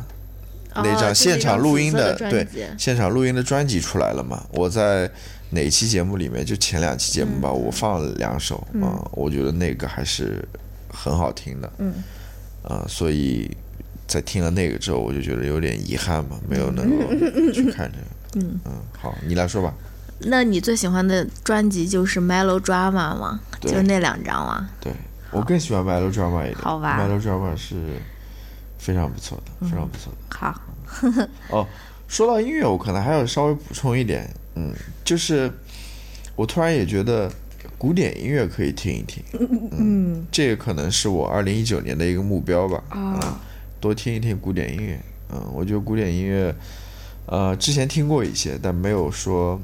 [0.75, 4.43] 那哦张现场录音的对现场录音的专辑出来了嘛？
[4.51, 5.09] 我在
[5.51, 6.43] 哪期节目里面？
[6.45, 10.43] 就前两期节目吧，我放了两首啊、我觉得那个还是
[10.89, 11.71] 很好听的。
[11.77, 11.93] 嗯，
[12.63, 13.55] 啊、所以
[14.07, 18.45] 在听了那个之后，我就觉得有点遗憾嘛，没有能够去 看这个。
[18.45, 19.71] 嗯嗯好，你来说吧。
[20.25, 23.39] 那你最喜欢的专辑就是《Melodrama》吗？
[23.61, 24.69] 就是那两张吗？
[24.81, 24.91] 对
[25.31, 26.55] 我更喜欢 Melodrama 一点。
[26.55, 27.75] 好吧 Melodrama 是
[28.83, 30.37] 非常不错的，非常不错的。
[30.37, 30.61] 好，
[31.57, 31.65] 哦，
[32.05, 34.73] 说到音乐，我可能还要稍微补充一点，嗯，
[35.05, 35.49] 就是
[36.35, 37.31] 我突然也觉得
[37.77, 39.23] 古典音乐可以听一听，
[39.71, 43.33] 嗯，这个可能是我二零一九年的一个目标吧，啊嗯，
[43.79, 44.99] 多听一听古典音乐，
[45.31, 46.53] 嗯，我觉得古典音乐，
[47.27, 49.57] 呃，之前听过一些，但没有说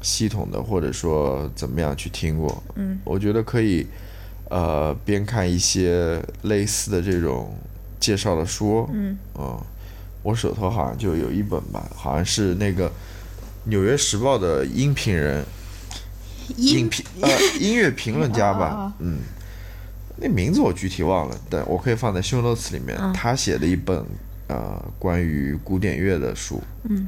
[0.00, 3.86] 系统的或者说怎么样去听过，嗯，我觉得可以，
[4.48, 7.54] 呃，边看一些类似的这种
[8.00, 9.58] 介绍的书，嗯，嗯，
[10.22, 12.88] 我手头好像就有一本吧，好像是那个
[13.64, 15.44] 《纽约时报》的音频人，
[16.56, 16.78] 音。
[16.78, 17.28] 音评呃
[17.60, 19.18] 音乐评论家吧哦，嗯，
[20.16, 22.96] 那名字我具体忘了，但我可以放在 show notes 里面。
[23.00, 23.12] 嗯。
[23.12, 24.04] 他写的一本
[24.48, 27.06] 呃关于古典乐的书，嗯。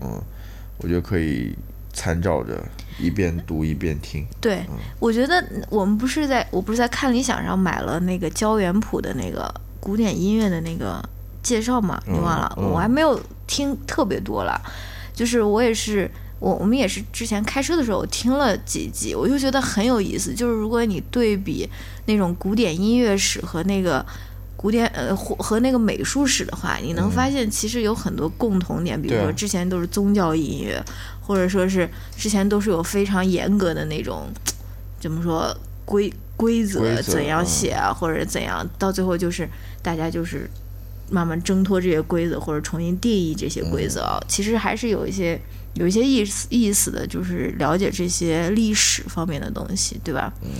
[0.81, 1.53] 我觉得可以
[1.93, 2.65] 参照着
[3.01, 4.25] 一边读一边听。
[4.41, 4.65] 对，
[5.01, 9.53] 我觉得我们不是在我不是在看理想上买了那个焦元溥的那个
[9.89, 11.03] 古典音乐的那个
[11.43, 11.99] 介绍嘛？
[12.05, 12.55] 你嗯忘了？
[12.59, 14.61] 嗯我还没有听特别多了，
[15.15, 16.11] 就是我也是。
[16.41, 20.33] 我我们也是之前开车的时候听了几集，我就觉得很有意思。
[20.33, 21.69] 就是如果你对比
[22.07, 24.07] 那种古典音乐史和那个
[24.57, 29.01] 古典呃和和那个美术史的话，你能发现其实有很多共同点。
[29.03, 30.81] 比如说之前都是宗教音乐，
[31.21, 34.29] 或者说是之前都是有非常严格的那种
[35.01, 35.53] 怎么说
[35.85, 39.47] 规规则怎样写啊，或者怎样，到最后就是
[39.83, 40.49] 大家就是
[41.11, 44.19] 慢慢挣脱这些规则，或者重新定义这些规则。
[44.27, 45.39] 其实还是有一些。
[45.75, 50.33] 有一些意思意思的，就是了解这些历史方面的东西，对吧？
[50.43, 50.51] 嗯。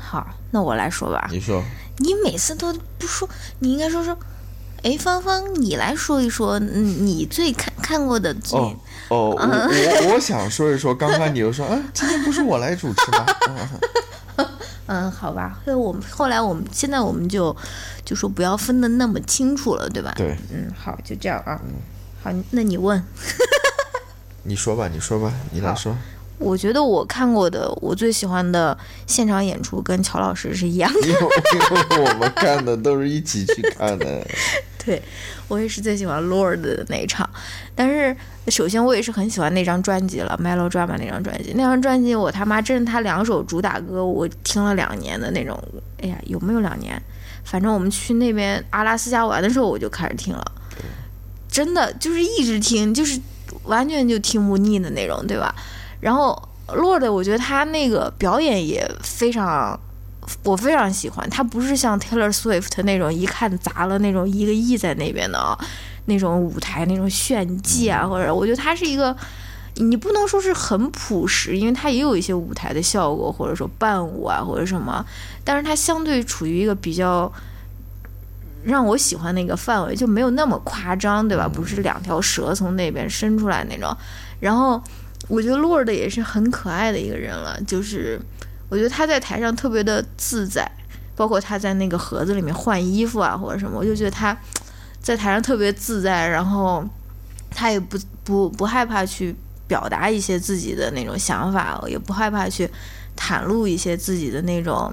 [0.00, 1.28] 好，那我来说吧。
[1.30, 1.62] 你说。
[1.98, 3.28] 你每次都不说，
[3.60, 4.16] 你应该说说。
[4.82, 8.58] 哎，芳芳，你来说一说，你最看看过的最……
[8.58, 8.74] 哦
[9.10, 13.26] 哦，我我想说一说，刚刚你又说，嗯， 今天不是我来主持吗？
[13.48, 13.56] 嗯，
[15.10, 15.60] 好吧。
[15.66, 17.54] 后我们后来我们现在我们就
[18.04, 20.12] 就说不要分的那么清楚了，对吧？
[20.16, 20.36] 对。
[20.50, 21.60] 嗯，好，就这样啊。
[21.64, 21.74] 嗯。
[22.22, 23.02] 好，那你问。
[24.44, 25.94] 你说吧，你说吧，你来说。
[26.40, 28.76] 我觉得我看过的，我最喜欢的
[29.06, 31.00] 现场演出跟乔老师是一样的。
[31.06, 31.20] 因为
[32.02, 34.26] 我们看的都是一起去看的。
[34.82, 35.00] 对，
[35.48, 37.28] 我也是最喜欢 Lord 的那一场。
[37.74, 38.16] 但是，
[38.48, 41.52] 首先我也是很喜欢那张专辑了，《Melodrama》那张专辑。
[41.54, 45.62] 那张专辑我他妈真是他两首主打歌，我听了两年的那种。
[46.00, 47.00] 哎呀，有没有两年？
[47.44, 50.52] 反正我们去那边阿拉斯加玩的时候，我就开始听了。
[51.50, 53.20] 真的就是一直听，就是。
[53.64, 55.54] 完全就听不腻的那种，对吧？
[56.00, 59.78] 然后 Lord，我觉得他那个表演也非常，
[60.42, 61.28] 我非常喜欢。
[61.30, 65.58] 他不是像 Taylor Swift 那种一看砸了那种一个亿在那边的啊，
[66.06, 69.16] 那种舞台那种炫技啊，或者我觉得他是一个，
[69.76, 75.04] 你不能说是很朴实，因为他也有一些舞台的效果，或者说伴舞啊或者什么，
[75.44, 77.30] 但是他相对处于一个比较。
[78.62, 81.48] 让我喜欢那个范围就没有那么夸张，对吧？
[81.48, 83.96] 不是两条蛇从那边伸出来那种。
[84.38, 84.78] 然后
[85.30, 88.20] 我觉得洛儿的也是很可爱的一个人了，就是
[88.68, 90.70] 我觉得他在台上特别的自在，
[91.14, 94.36] 包括他在那个盒子里面换衣服啊或者什么，我就觉得他
[95.00, 96.84] 在台上特别自在，然后
[97.50, 99.34] 他也不不不害怕去
[99.66, 102.68] 表达一些自己的那种想法，也不害怕去
[103.16, 104.92] 袒露一些自己的那种。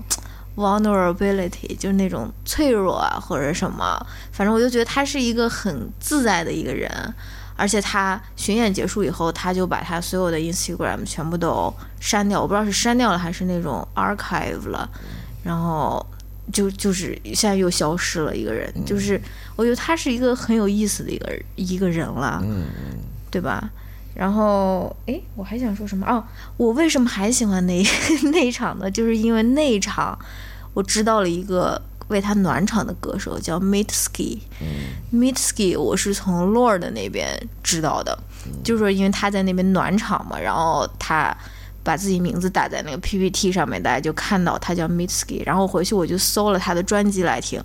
[0.57, 3.95] Vulnerability 就是那种脆弱啊，或者什么，
[4.31, 6.89] 反正我就觉得他是一个很自在的一个人，
[7.57, 14.89] 而且他巡演结束以后，他就把他所有的 Instagram 全部都删掉，我不知道是删掉了还是那种 archive 了，
[15.43, 16.05] 然后
[16.53, 19.19] 就就是现在又消失了一个人，就是
[19.55, 22.39] 我觉得他是一个很有意思的一个一个人了，
[23.31, 23.69] 对吧？
[24.13, 26.03] 然后，哎，我还想说什么？
[26.07, 26.23] 哦，
[26.57, 27.83] 我为什么还喜欢那
[28.33, 28.89] 那一场呢？
[28.89, 30.17] 就是因为那一场，
[30.73, 34.39] 我知道了一个为他暖场的歌手，叫 Mitski。
[35.13, 37.27] Mitski，我是从 Lord 那边
[37.63, 38.17] 知道的，
[38.63, 41.35] 就是说因为他在那边暖场嘛，然后他
[41.83, 45.43] 把自己名字打在那个 PPT 上面，大家就看到他叫 Mitski。
[45.45, 47.61] 然后回去我就搜了他的专辑来听，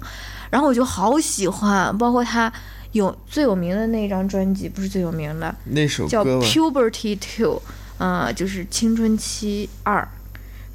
[0.51, 2.53] 然后我就好喜欢，包括他。
[2.93, 7.57] 有最有名的那张专辑，不是最有名的，那首叫《Puberty Two》，
[7.97, 10.07] 嗯，就是青春期二。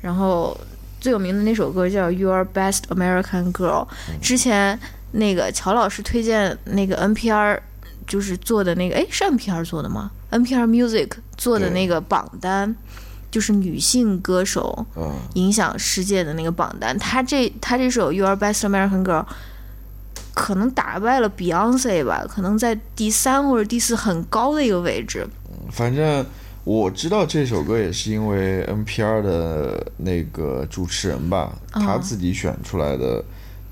[0.02, 0.60] 然后
[1.08, 3.88] 最有名的那首歌叫《Your Best American Girl》。
[4.22, 4.78] 之前
[5.12, 7.58] 那个乔老师推荐那个 NPR，
[8.06, 12.76] 就是做的那个，哎，是 NPR 做的吗？NPR Music 做的那个榜单，
[13.32, 14.86] 就是女性歌手
[15.36, 17.00] 影响世界的那个榜单。
[17.00, 19.24] 他这他这首《Your Best American Girl》。
[20.34, 25.26] 可能打败了 Beyonce 吧，可能在第三或者第四很高的一个位置。
[25.72, 26.24] 反正
[26.68, 33.24] 我知道这首歌也是因为 NPR 的那个主持人吧，他自己选出来的，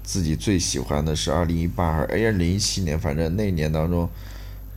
[0.02, 4.10] 自己最喜欢的是二零一八还是二零一七年，反正那年当中。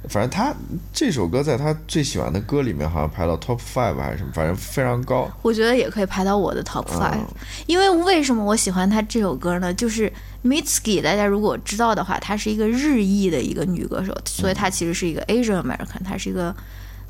[0.08, 0.52] 反正他
[0.92, 5.30] 这首歌在他最喜欢的歌里面好像排到 top five 还是什么，反正非常高。
[5.42, 7.18] 我觉得也可以排到我的 top five，
[7.66, 9.72] 因为为什么我喜欢他这首歌呢？
[9.74, 16.54] 就是 Mitski，大家如果知道的话，她是一个日裔的一个女歌手，所以她其实是一个 Asian American，她是一个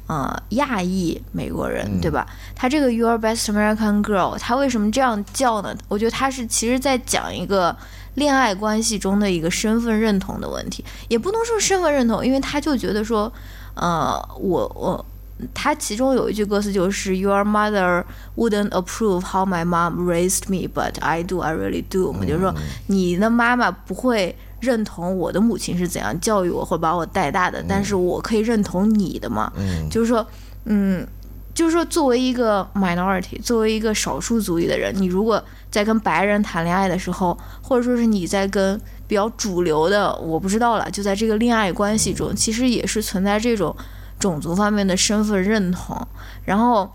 [0.09, 2.27] 呃亚裔美国人，对吧？
[2.57, 5.73] 他这个 Your Best American Girl，他为什么这样叫呢？
[5.87, 7.77] 我觉得他是其实在讲一个。
[8.14, 13.33] 恋爱关系中的一个身份认同的问题，也不能说身份认同，因为他就觉得说，
[13.75, 15.07] 呃，我我，
[15.55, 18.03] 他其中有一句歌词就是 Your mother
[18.35, 22.11] wouldn't approve how my mom raised me, but I do, I really do。
[22.11, 22.53] 我就是说，
[22.88, 29.53] 你的妈妈不会认同我的母亲是怎样教育我或把我带大的，但是我可以认同你的嘛。
[29.90, 30.27] 就是说，
[30.64, 31.07] 嗯。
[31.55, 35.42] 就是说，作为一个 minority，作为一个少数族裔的人，你如果
[35.73, 43.75] 在跟白人谈恋爱的时候，或者说是你在跟比较主流的，我不知道了，就在这个恋爱关系中，其实也是存在这种
[44.21, 46.01] 种族方面的身份认同。
[46.44, 46.88] 然后，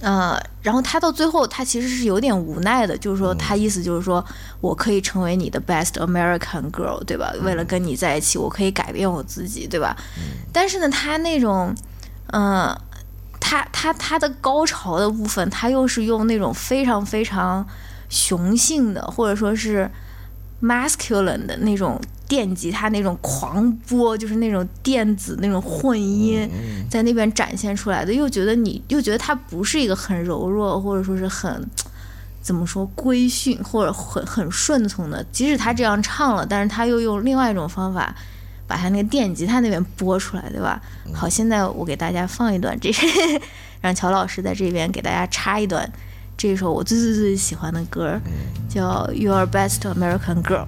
[0.00, 4.24] 呃，然后他到最后，他其实是有点无奈的，就是说，他意思就是说
[4.60, 7.32] 我可以成为你的 best American girl，对吧？
[7.42, 9.96] 为了跟你在一起，我可以改变我自己，对吧？
[10.52, 11.74] 但是呢，他那种，
[12.32, 12.76] 嗯。
[13.40, 17.66] 他他他的高潮的部分，他又是用那种非常非常
[18.10, 19.90] 雄性的，或者说是
[20.60, 26.48] masculine 的那种电吉他那种狂播，就是那种电子那种混音，
[26.88, 31.66] 在那边展现出来的，又觉得你又觉得他不是一个很柔弱，或者说是很
[32.42, 38.14] 怎么说规训或者很很顺从的，即使他这样唱了，但是他又用另外一种方法。
[38.68, 40.78] 把他那个电吉他那边播出来，对吧？
[41.14, 42.92] 好，现在我给大家放一段，这
[43.80, 45.90] 让乔老师在这边给大家插一段，
[46.36, 48.20] 这首我最最最喜欢的歌，
[48.68, 50.66] 叫《Your Best American Girl》。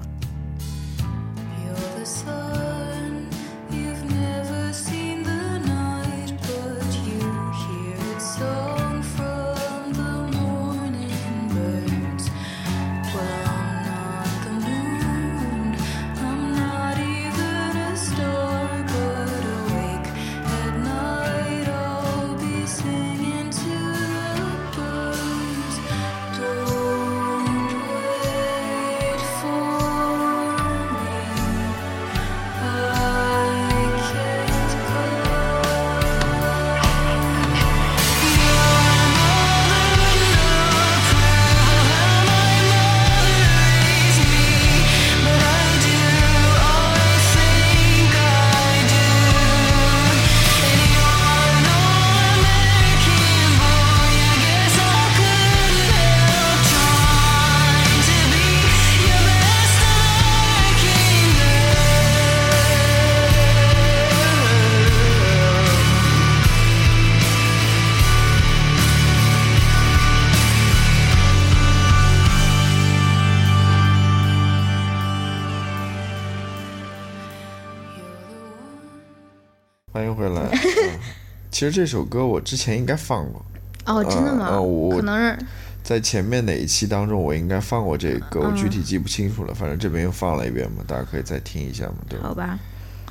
[81.61, 83.45] 其实这首歌我之前应该放过
[83.85, 84.47] 哦，真的吗？
[84.49, 85.39] 呃，我可能是
[85.83, 89.53] 在前面哪一期当中我应该放过这个，我具体记不清楚了。
[89.53, 92.29] 反正这边又放了一遍嘛，大家可以再听一下嘛，对吧？
[92.29, 92.59] 好吧。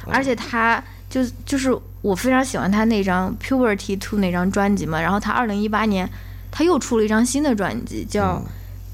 [0.07, 1.69] 而且他就就是
[2.01, 6.09] 我非常喜欢他那张 Puberty Two 那张专辑嘛，然后他二零一八年
[6.49, 8.41] 他又出了一张新的专辑叫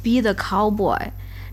[0.04, 1.00] Be the Cowboy，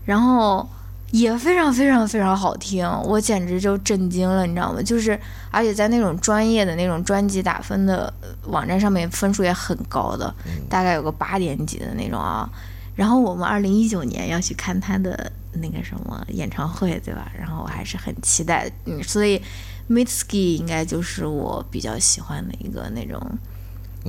[0.03, 0.67] 然后。
[1.13, 4.81] 也非常非常非常好听，我简直就震惊了，你知道吗？
[4.81, 5.17] 就是，
[5.51, 8.11] 而且在那种专业的那种专辑打分的
[8.47, 10.33] 网站上面，分数也很高的，
[10.67, 12.49] 大概有个八点几的那种啊。
[12.95, 17.31] 然后我们二零一九年要去看他的那个什么演唱会，对吧？
[17.37, 19.39] 然后我还是很期待，嗯，所以
[19.87, 23.21] Mitski 应该就是我比较喜欢的一个那种，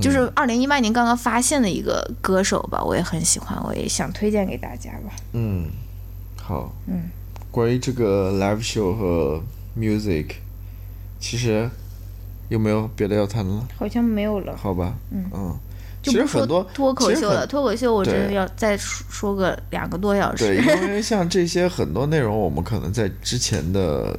[0.01, 5.13] 就是二零一八年刚刚发现的一个歌手吧，我也很喜欢，我也想推荐给大家吧。
[5.33, 5.69] 嗯。
[6.47, 7.09] 好，嗯，
[7.49, 9.41] 关于这个 live show 和
[9.75, 10.27] music，
[11.19, 11.67] 其实
[12.49, 13.67] 有没有别的要谈的了？
[13.75, 14.55] 好像没有了。
[14.55, 15.57] 好吧，嗯嗯，
[16.03, 20.45] 其实很多脱口秀了，脱口秀我真的要再说个两个多小时。
[20.45, 24.15] 对，因为 像这些很多内容，我们可能在之前的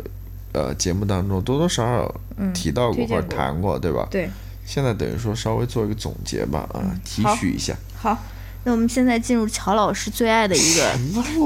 [0.52, 2.12] 呃节目当中多多少少
[2.52, 4.08] 提到过或者谈过，对吧？
[4.10, 4.28] 对。
[4.64, 7.72] 现在等于说稍微做一个总结吧，啊，提取一下。
[7.94, 8.18] 好。
[8.66, 10.92] 那我们现在进入乔老师最爱的一个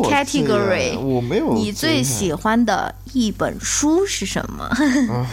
[0.09, 1.52] category，我没有。
[1.52, 4.64] 你最喜欢的一本书是什么？
[5.12, 5.28] 啊，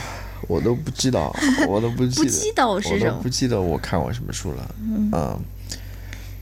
[0.49, 1.33] 我都不知道，
[1.65, 4.75] 我都不记得，不记得我是什么，不记得我看过什么书了。
[5.13, 5.39] 嗯，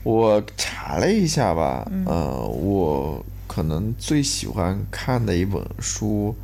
[0.02, 6.34] 我查了一下吧，呃，我可能最喜欢看的一本书，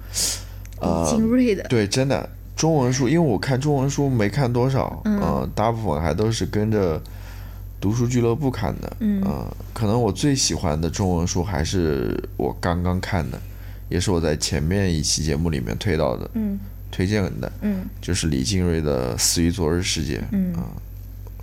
[0.78, 7.02] 呃，精锐的，对，真的中文书，因为我看中文书没看多少，嗯，大部分还都是跟着。
[7.82, 9.20] 读书俱乐部看的，嗯，
[9.74, 13.40] 可能我最喜欢的中文书还是我刚刚看的，
[13.88, 16.56] 也是我在前面一期节目里面推到的，嗯，
[16.92, 20.54] 推荐的，嗯，就是李静瑞的《死于昨日世界》，嗯，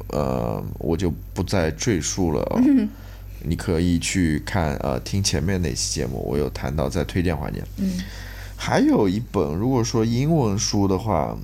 [0.08, 2.62] 呃，我就不再赘述了，
[3.44, 8.00] 你可以去看，呃，听前面那期节目，我有谈到在推荐环节，嗯，
[8.56, 11.38] 还有一本，如果说英文书的话，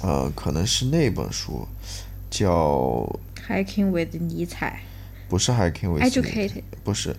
[0.00, 1.68] 呃，可能是那本书，
[2.30, 3.06] 叫。
[3.50, 4.80] Hiking with 尼采，
[5.28, 7.16] 不是 Hiking with Educated，不是，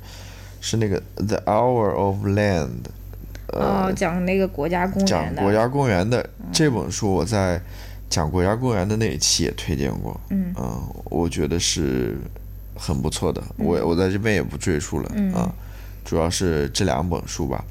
[0.61, 2.85] 是那个 The Hour of Land，
[3.47, 7.61] 哦，讲那个国家公园讲国家公园的这本书，我在
[8.09, 10.53] 讲国家公园的那一期也推荐过，嗯。
[11.05, 12.17] 我觉得是
[12.77, 13.43] 很不错的。
[13.57, 15.51] 我我在这边也不赘述了啊、嗯
[16.05, 17.63] 主要是这两本书吧。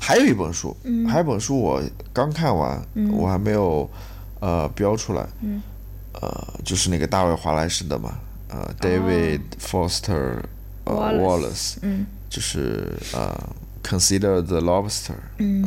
[0.00, 1.06] 还有一本书，嗯。
[1.06, 1.82] 还有一本书我
[2.12, 2.80] 刚看完，
[3.12, 3.90] 我还没有
[4.40, 5.60] 呃标出来，嗯
[6.20, 10.42] 呃，就是那个大卫华莱士的嘛，呃，David Foster
[10.84, 13.32] 呃哦 Wallace Wallace，嗯就是呃
[13.82, 15.64] ，Consider the Lobster，嗯，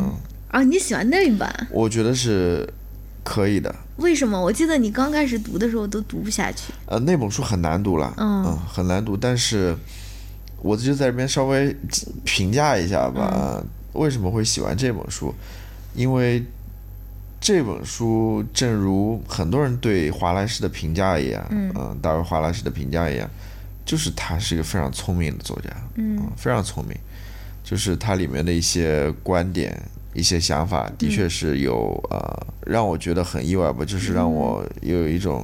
[0.49, 1.67] 啊，你喜欢那一版？
[1.71, 2.67] 我觉得是
[3.23, 3.73] 可以的。
[3.97, 4.41] 为什么？
[4.41, 6.73] 我记得你刚开始读的时候都读不下去。
[6.85, 9.75] 呃，那本书很难读了，嗯很难读，但是
[10.61, 11.75] 我就在这边稍微
[12.23, 13.63] 评价一下吧。
[13.93, 15.33] 为什么会喜欢这本书？
[15.93, 16.43] 因为
[17.41, 21.97] 这本书，正如很多人对华莱士的评价一样，嗯。
[21.99, 23.27] 大卫华莱士的评价一样，
[23.83, 26.21] 就是他是一个非常聪明的作家，嗯。
[26.37, 26.95] 非常聪明，
[27.63, 29.75] 就是他里面的一些观点、
[30.13, 35.43] 一些想法，的确是有、呃，让我觉得很意外吧，就是让我有一种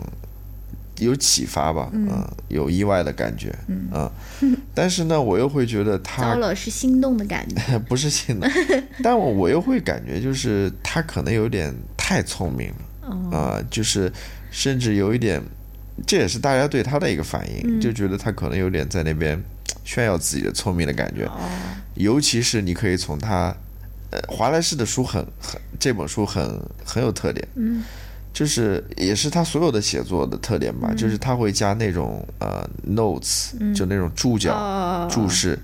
[1.00, 4.10] 有启发吧，嗯、有意外的感觉，嗯、
[4.74, 7.78] 但是呢，我又会觉得糟他 了，是心动的感觉。
[7.88, 8.50] 不是心动，
[9.04, 12.72] 但我我又会感觉就是他可能有点太聪明
[13.32, 14.12] 了，啊、就是
[14.52, 15.42] 甚至有一点，
[16.06, 19.42] 这也是大家对他的一个反应，就觉得他可能有点在那边
[19.84, 21.40] 炫耀自己的聪明的感觉，哦，
[21.96, 23.56] 尤其是你可以从他，
[24.12, 27.84] 呃，华莱士的书很很这本书很很有特点，嗯，
[28.38, 35.58] 就是也是他所有的写作的特点吧，就是他会加那种呃 notes，、就那种注脚、哦注释，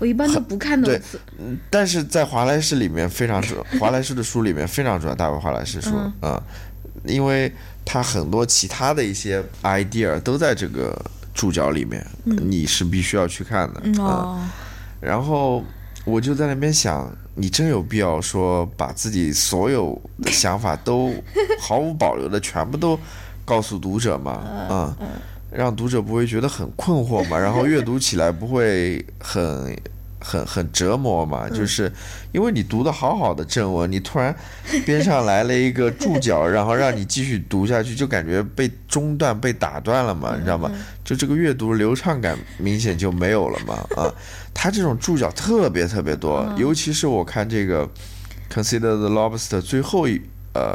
[0.00, 1.18] 我一般都不看对 notes。
[1.70, 6.42] 但是在华莱士里面非常重，华莱士的书里面非常重要，大卫华莱士说啊、嗯
[7.04, 7.52] 因为
[7.84, 11.00] 他很多其他的一些 idea 都在这个
[11.32, 14.48] 注脚里面，你是必须要去看的，嗯
[14.98, 15.62] 然后
[16.06, 21.12] 我就在那边想，你真有必要说把自己所有的想法都
[21.60, 22.98] 毫无保留的全部都
[23.44, 24.42] 告诉读者吗？
[24.70, 24.96] 嗯，
[25.50, 29.76] 让读者不会觉得很困惑嘛，然后阅读起来不会很。
[30.26, 31.90] 很很折磨嘛，就是
[32.32, 34.34] 因为你读的好好的正文，你突然
[34.84, 40.68] 边上来了一个 注脚，然后让你继续读下去，就感觉被中断、被打断了嘛，你知道吗？
[41.04, 44.12] 就这个阅读流畅感明显就没有了嘛，啊，
[44.52, 47.88] 他这种注脚特别特别多，尤其是我看这个
[48.52, 50.20] Consider the Lobster 最后一
[50.54, 50.74] 呃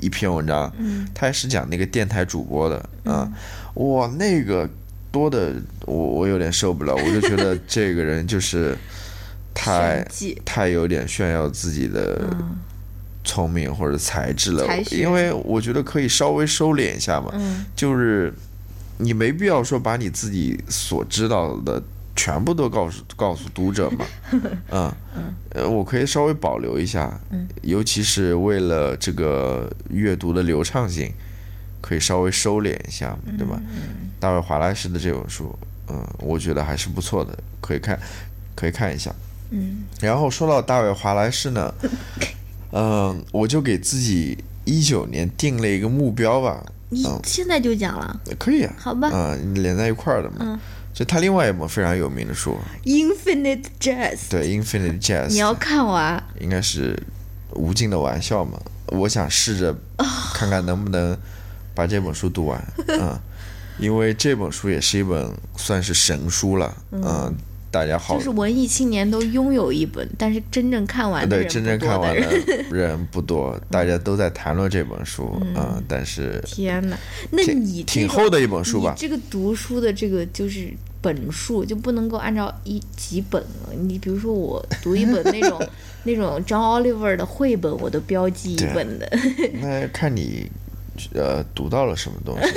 [0.00, 0.72] 一篇文章，
[1.14, 3.30] 他也是讲那个电台主播的啊，
[3.74, 4.68] 哇，那个
[5.18, 5.52] 多的
[5.86, 8.76] 我我有点受不了，我就觉得 这个人就是
[9.52, 10.06] 太
[10.44, 12.24] 太有点炫耀自己的
[13.24, 17.66] 聪明或者才智了因为我觉得可以稍微收敛一下嘛，嗯。
[17.74, 18.32] 就是
[18.98, 21.82] 你没必要说把你自己所知道的
[22.16, 24.04] 全部都告诉告诉读者嘛，
[24.70, 24.92] 嗯，
[25.50, 27.20] 呃，我可以稍微保留一下，
[27.62, 31.12] 尤其是为了这个阅读的流畅性，
[31.80, 33.60] 可以稍微收敛一下，对吧？
[34.20, 35.56] 大卫华莱士的这本书，
[35.88, 37.98] 嗯，我觉得还是不错的，可以看，
[38.54, 39.14] 可以看一下。
[39.50, 41.72] 嗯，然后说到大卫华莱士呢，
[42.72, 50.36] 嗯、 我就给自己一九年定了一个目标吧，你现在就讲了，可以啊，好吧嗯、连在一块儿的嘛。
[50.40, 50.58] 嗯
[50.94, 56.20] 就他另外一本非常有名的书，，Infinite Jazz，对《Infinite Jazz》，你要看完。
[56.40, 57.00] 应该是
[57.52, 58.58] 无尽的玩笑嘛。
[58.86, 59.72] 我想试着
[60.34, 61.16] 看看能不能
[61.78, 62.60] 把这本书读完，
[62.90, 63.16] 嗯，
[63.78, 67.32] 因为这本书也是一本算是神书了，嗯，
[67.70, 72.20] 大家好就是文艺青年都拥有一本，但是真正看完的对，人真正不多看完的
[72.72, 73.06] 人。
[73.12, 76.98] 不多，大家都在谈论这本书，嗯，但是天哪，
[77.30, 83.72] 那挺你这个挺厚的一本书吧这个读书的这个就是本数就不能够按照一几本了。
[83.72, 85.64] 你比如说我读一本那种
[86.02, 89.08] 那种 John Oliver 的绘本，我都标记一本的。
[89.62, 90.50] 那看你
[91.14, 92.52] 呃读到了什么东西。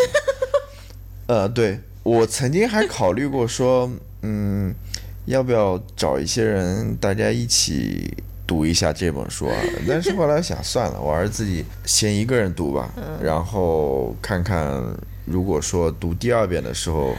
[1.28, 3.90] 呃，对我曾经还考虑过说，
[4.22, 4.74] 嗯，
[5.26, 8.14] 要不要找一些人大家一起
[8.46, 9.56] 读一下这本书啊？
[9.88, 14.84] 但是后来想算了，我还是自己先一个人读吧，然后看看
[15.26, 17.16] 如果说读第二遍的时候，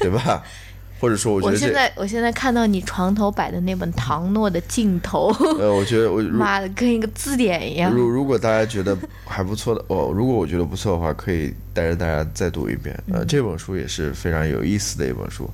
[0.00, 0.42] 对吧？
[1.04, 5.28] 或者说我觉我现在我现在看到你床头摆的那本唐诺的镜头，
[5.60, 7.92] 呃，我觉得我 妈的跟一个字典一样。
[7.92, 8.96] 如如果大家觉得
[9.26, 12.98] 还不错的哦，如果我觉得不错的话，可以带着大家再读一遍。
[13.12, 15.48] 呃，这本书也是非常有意思的一本书。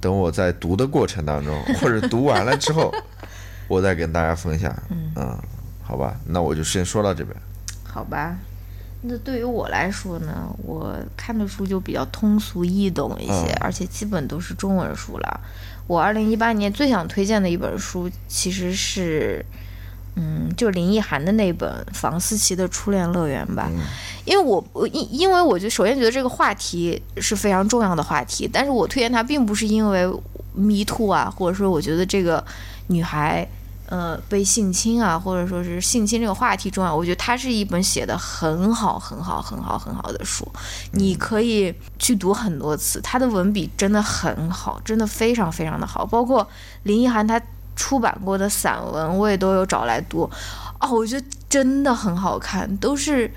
[0.00, 2.94] 等我在读的过程当中， 或者读完了之后，
[3.66, 4.72] 我再跟大家分享。
[5.16, 5.36] 嗯，
[5.82, 7.36] 好吧，那我就先说到这边。
[7.82, 8.36] 好吧，
[9.04, 15.40] 那对于我来说呢，我看的书就比较通俗易懂一些，嗯而且基本都是中文书了。
[15.88, 19.44] 我二零一八年最想推荐的一本书其实是，
[20.14, 23.68] 嗯，就林奕涵的那本《房思琪的初恋乐园》吧，
[24.24, 30.06] 因为我我因因为我就首先觉得这个话题是非常重要的话题，但是我推荐它并不是因为
[30.54, 32.44] Me Too 啊，或者说我觉得这个
[32.86, 33.46] 女孩
[33.92, 40.50] 呃被性侵啊，或者说是性侵这个话题重要，我觉得它是一本写的很好很好很好很好的书，
[40.92, 46.48] 你可以去读很多次，它的文笔真的很好，真的非常非常的好，包括
[46.84, 47.38] 林奕涵他。
[47.74, 50.30] 出版过的散文我也都有找来读，
[50.78, 53.28] 哦，我觉得真的很好看，都是，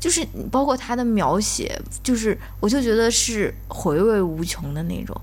[0.00, 5.14] 就是包括他的描写，就是我就觉得是回味无穷的那种，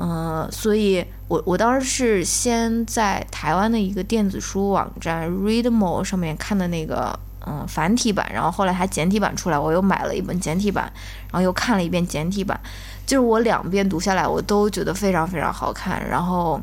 [0.00, 10.84] 嗯，所以我我当时是先在台湾的一个电子书网站 Readmo 上面看的那个嗯繁体版，然后后来它简体版出来，我又买了一本简体版，
[11.32, 12.60] 然后又看了一遍简体版，
[13.04, 16.60] 就是我两遍读下来，我都觉得非常非常好看，然后。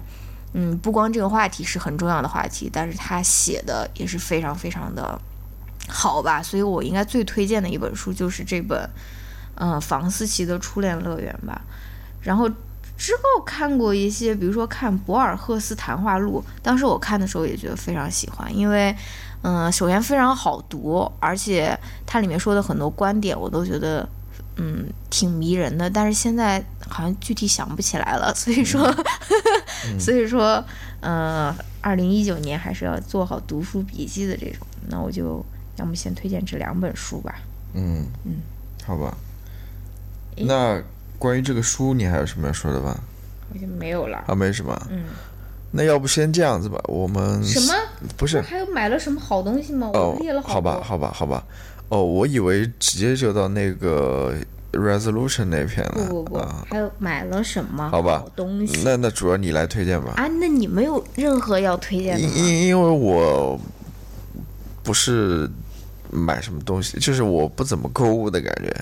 [0.58, 5.20] 嗯，不光这个话题是很重要的话题，但是他写的也是非常非常的
[5.90, 8.90] 好吧，所以我应该最推荐的一本书就是这本，
[9.56, 11.62] 嗯，房思琪的初恋乐园吧。
[12.22, 12.50] 然后
[12.98, 18.96] 之后看过一些，比如说看博尔赫斯谈话录，当时我看的时候也觉得非常喜欢，因为，
[19.42, 24.08] 嗯，首先非常好读，而且它里面说的很多观点我都觉得。
[24.58, 28.90] 嗯，挺迷人的，但是现在好像具体想不起来了，所以说，
[30.00, 30.64] 所以说，
[31.02, 34.66] 呃，二零一九年还是要做好读书笔记的这种。
[34.88, 35.44] 那我就
[35.76, 37.36] 要么先推荐这两本书吧。
[37.74, 38.36] 嗯嗯，
[38.86, 39.18] 好吧。
[40.38, 40.82] 那
[41.20, 42.98] 关于这个书，你还有什么要说的吗？
[43.50, 44.24] 好像没有了。
[44.28, 44.88] 啊，没什么。
[44.90, 45.04] 嗯。
[45.72, 47.74] 那要不先这样子吧，我们什么？
[48.16, 49.90] 不是还有买了什么好东西吗？
[49.94, 51.44] 我列了好吧，好吧，好吧。
[51.90, 54.34] 哦，我以为直接就到那个
[54.72, 56.08] resolution 那篇了。
[56.08, 58.84] 不不不，还有买了什么好吧东西？
[58.86, 60.14] 那那主要你来推荐吧。
[60.16, 63.60] 啊，那你没有任何要推荐的因因因为我
[64.82, 65.50] 不是
[66.10, 68.74] 买什么东西，就是我不怎么购物的感觉。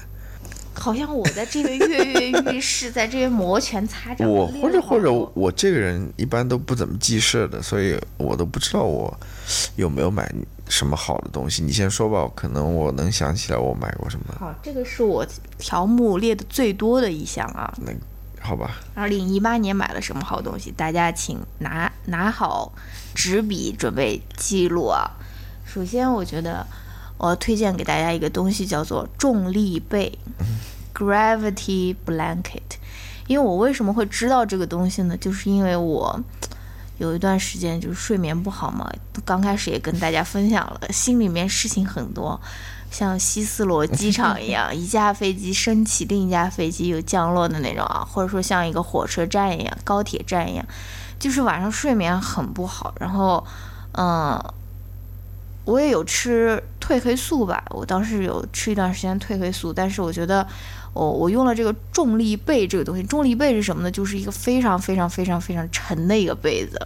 [0.75, 4.29] 好像我在这边跃跃欲试，在这边摩拳擦掌。
[4.29, 9.15] 我或者或者我这个人一般都不怎么记事的，所以我都不知道我
[9.75, 10.29] 有没有买
[10.67, 11.63] 什么好的东西。
[11.63, 14.35] 你先说吧，可能我能想起来我买过什么。
[14.39, 15.25] 好，这个是我
[15.57, 17.73] 条目列的最多的一项啊。
[17.85, 17.91] 那
[18.41, 18.81] 好吧。
[18.93, 20.71] 二零一八年买了什么好东西？
[20.71, 22.73] 大家请拿拿好
[23.13, 25.09] 纸笔，准备记录啊。
[25.65, 26.65] 首先，我觉得。
[27.23, 30.11] 我要推荐给大家一个东西，叫做重力被
[30.93, 32.75] （Gravity Blanket）。
[33.27, 35.15] 因为我为什么会知道这个东西呢？
[35.15, 36.19] 就是因为我
[36.97, 38.91] 有一段时间就是睡眠不好嘛。
[39.23, 42.37] 刚开始也跟大家分享了，心里面事情很多，
[42.91, 50.65] 像希斯罗机场 一样，一架飞机升起，另一架飞机又降落的那种啊，或者说像一个火车站一样、高铁站一样，
[51.17, 52.93] 就是晚上睡眠很不好。
[52.99, 53.41] 然后，
[53.93, 54.43] 嗯。
[55.65, 60.45] 我也有吃褪黑素吧，我当时有吃一段时间褪黑素，但是我觉得，
[60.93, 63.89] 我我用了这个重力被这个东西，重力被是什么呢？
[63.89, 66.77] 就是一个非常非常非常非常沉的一个被子。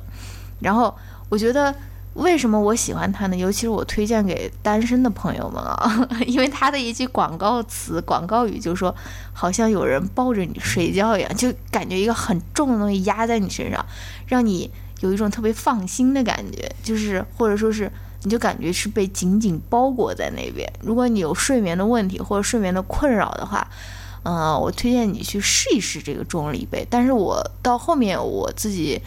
[0.59, 0.95] 然后
[1.29, 1.73] 我觉得
[2.13, 3.35] 为什么我喜欢它呢？
[3.35, 8.95] 尤其是我推荐给单身的朋友们啊， 因为它的一句广告词、广告语就是说，
[9.33, 13.83] 好像有人抱着你睡觉一样，就感觉一个很重的东西压在你身上，
[14.27, 14.69] 让你
[14.99, 17.91] 有一种特别放心的感觉，就是或者说是。
[18.23, 20.67] 你就感觉是被紧紧包裹在那边。
[20.81, 23.67] 如果你有睡眠的问题或者睡眠的困扰的话，
[24.23, 26.85] 嗯，我推荐你去试一试这个重力被。
[26.89, 28.99] 但是我到后面我自己，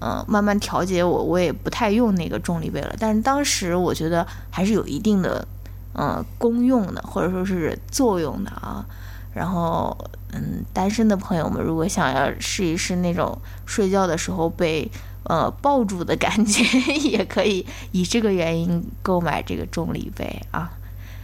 [0.00, 2.94] 嗯，慢慢调节我，我也不太用那个重力被了。
[2.98, 5.46] 但是当时我觉得还是有一定的，
[5.94, 8.84] 嗯，功用的或者说是作用的啊。
[9.32, 9.96] 然后，
[10.32, 14.90] 嗯，单身的朋友们如果想要试一试那种睡觉的时候被。
[15.24, 16.62] 呃，抱住的感觉
[17.08, 20.72] 也可以以这个原因购买这个重力杯啊。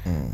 [0.05, 0.28] 嗯，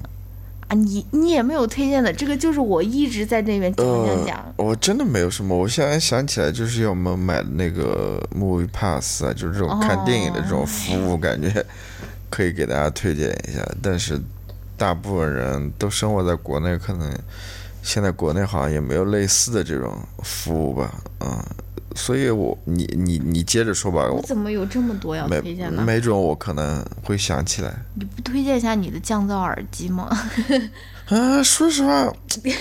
[0.69, 4.55] 啊，你你也没有推荐的，这个就是我一直在那边讲讲讲。
[4.57, 11.65] 我真的没有什么，我现在想起来就是要我们买那个 Movie Pass 啊，就是这种看电影的这种服务，感觉
[12.29, 13.67] 可以给大家推荐一下。
[13.81, 14.21] 但是
[14.77, 17.11] 大部分人都生活在国内，可能
[17.83, 21.43] 现在国内好像也没有类似的这种服务吧，嗯。
[21.95, 24.09] 所以，我你你你接着说吧。
[24.11, 25.83] 我怎么有这么多要推荐呢？
[25.85, 27.75] 没准我可能会想起来。
[27.95, 30.09] 你不推荐一下你的降噪耳机吗？
[31.09, 32.13] 啊，说实话，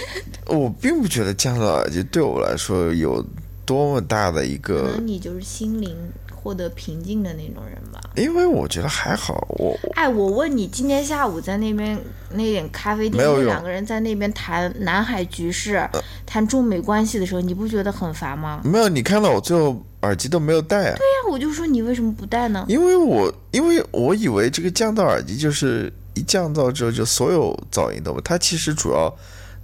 [0.48, 3.26] 我并不觉得降噪耳机对我来说有
[3.66, 4.84] 多么大的一个。
[4.86, 5.96] 可能你就是心灵。
[6.42, 9.46] 获得平静的那种人吧，因为我觉得还好。
[9.60, 12.00] 我哎，我问你，今天下午在那边
[12.32, 15.88] 那点咖啡店，那两个人在那边谈南海局势、
[16.26, 18.62] 谈中美关系的时候，你不觉得很烦吗？
[18.64, 20.96] 没有，你看到我最后耳机都没有戴啊。
[20.98, 22.66] 对呀，我就说你为什么不戴呢？
[22.68, 29.14] 因为我因为我以为这个降噪耳机就是一降噪之后就所有噪音都没，它其实主要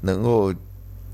[0.02, 0.54] 能够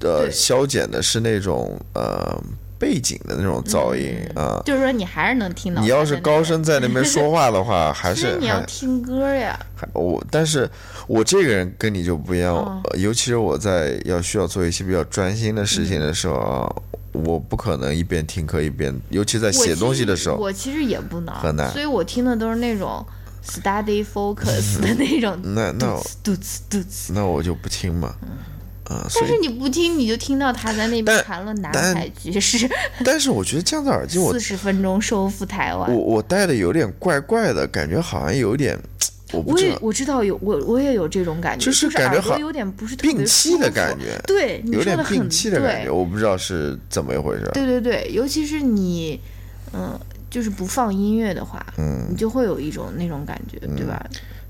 [0.01, 2.37] 呃消减的是那种呃
[2.83, 4.61] 背景的那种噪音啊。
[4.65, 5.81] 就是说你还是能听到。
[5.81, 9.57] 你要是高，声在那边说话的话， 还是你要听歌呀。
[9.93, 10.69] 我，但是
[11.07, 16.75] 我这个人跟你就不一样，尤其是我在要需要做一些比较专心的事情的时候啊，
[17.13, 23.05] 我不可能一边听课一边，尤其在写东西的时候，我其实也不能，很难所以我听的都是那种
[23.45, 27.11] study focus 的那种， 那那我嘟呲嘟呲。
[27.13, 28.27] 那我就不听嘛，啊，
[28.85, 32.69] 但是你不听，你就听到他在那边但谈论南海局势，
[33.03, 35.99] 但是我觉得降噪耳机我四十分钟收复台湾我。
[35.99, 38.77] 我戴的有点怪怪的感觉，好像有点，
[39.31, 47.49] 我不我也知我知道有我我也有这种感觉，就是是感觉有点不是特别病气的感觉，对，有点说的很病气的感觉，我不知道是怎么一回事。
[47.53, 49.19] 对对对，尤其是你，
[49.73, 49.97] 嗯、
[50.29, 54.05] 就是不放音乐的话，嗯你就会有一种那种感觉，对吧？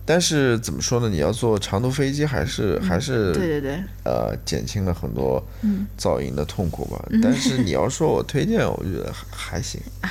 [0.05, 1.07] 但是怎么说呢？
[1.09, 7.03] 你要坐长途飞机，还是还是嗯对对对，呃减轻了很多嗯噪音的痛苦吧。
[7.21, 10.09] 但是你要说我推荐，我觉得还还行， 啊，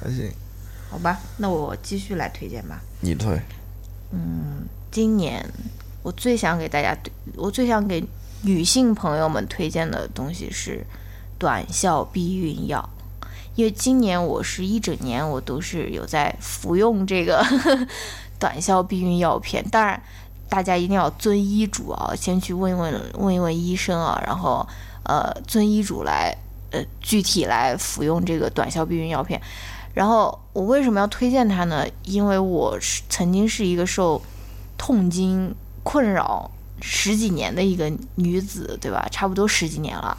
[0.00, 0.30] 还行。
[0.90, 2.80] 好吧，那我继续来推荐吧。
[3.00, 3.40] 你推，
[4.12, 5.44] 嗯今年
[6.02, 8.04] 我最想给大家推，我最想给
[8.42, 10.84] 女性朋友们推荐的东西是
[11.38, 12.88] 短效避孕药，
[13.54, 17.44] 因为今年我是一整年我都是有在服用这个
[18.38, 20.00] 短效避孕药片，当然
[20.48, 24.66] 大家一定要遵医嘱啊，先去问一问问一问医生啊，然后
[25.04, 26.36] 呃遵医嘱来
[26.70, 29.40] 呃具体来服用这个短效避孕药片。
[29.94, 31.86] 然后我为什么要推荐它呢？
[32.02, 34.20] 因为我是曾经是一个受
[34.76, 35.54] 痛经
[35.84, 39.06] 困扰十几年的一个女子，对吧？
[39.10, 40.18] 差不多十几年了。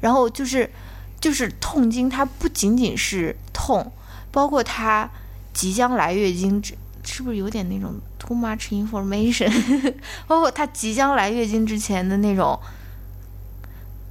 [0.00, 0.70] 然后就是
[1.18, 3.90] 就是痛经，它不仅仅是痛，
[4.30, 5.08] 包括它
[5.54, 6.62] 即将来月经，
[7.04, 9.50] 是不是有点那种 too much information？
[10.26, 12.58] 包括她即将来月经之前的那种，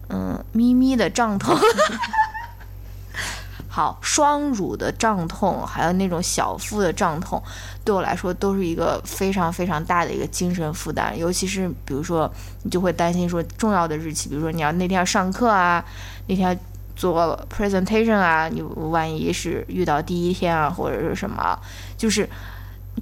[0.10, 1.58] 嗯，咪咪的胀痛。
[3.68, 7.41] 好，双乳的胀痛，还有那种小腹的胀痛，
[7.84, 11.18] 对我来说都是一个非常非常大的一个精神负担。
[11.18, 12.32] 尤其是比如说，
[12.62, 15.84] 你就会担心说重要的日期，比如说你要那天要上课啊，
[16.28, 16.56] 那天
[16.96, 21.58] 做 presentation 啊，你万一是遇到第一天啊，或者是什么，
[21.98, 22.30] 就是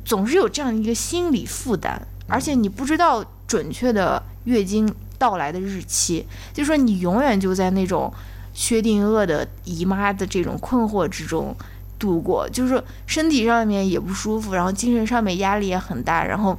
[0.06, 8.14] 总是有这样一个心理负担，而且你不知道准确的月经到来的日期，就说你永远就在那种。
[8.54, 11.56] 薛定谔的姨妈的这种困惑之中
[11.98, 16.58] 度过，就是身体上面也不舒服，然后精神上面压力也很大，然后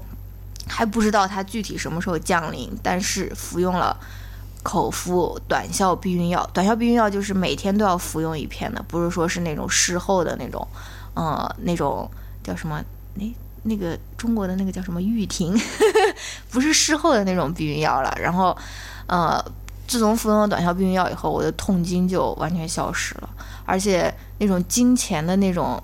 [0.66, 3.94] 还不知道它具体什么时候降临，但是服用了
[4.62, 10.66] 口服短效避孕药，短效避孕药就是每天都要服用一片的，不是说是那种事后的那种，
[11.12, 12.10] 呃，那种
[12.42, 12.82] 叫什么？
[13.18, 15.58] 诶，那个中国的那个叫什么毓婷，
[16.50, 18.56] 不是事后的那种避孕药了，然后，
[19.06, 19.44] 呃。
[19.84, 23.28] 自从服用了短效避孕药以后，我的痛经就完全消失了，
[23.66, 25.82] 而且那种经前的那种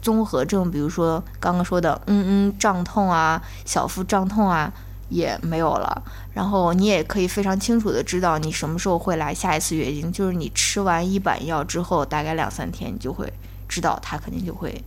[0.00, 4.72] 综合症，比如说刚刚说的嗯嗯胀痛啊、小腹胀痛啊，
[5.10, 6.02] 也没有了。
[6.32, 13.30] 然后你也可以非常清楚的知道你什么时候会来下一次月经，就是你吃完一板药之后，大概两三天，你就会
[13.68, 14.82] 知道它肯定就会，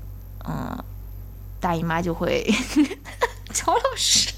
[0.49, 0.75] 嗯，
[1.59, 2.45] 大姨妈就会。
[3.53, 4.29] 乔老师，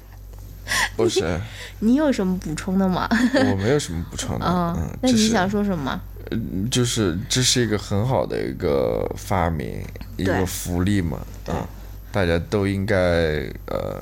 [0.96, 1.38] 不是，
[1.80, 3.06] 你有什么补充的吗？
[3.34, 4.46] 我没有什么补充的。
[4.46, 6.00] 嗯嗯，，那你想说什么？
[6.70, 9.84] 就是这是一个很好的一个发明，
[10.16, 11.68] 一个福利嘛，啊，
[12.12, 12.96] 大家都应该
[13.66, 14.00] 呃，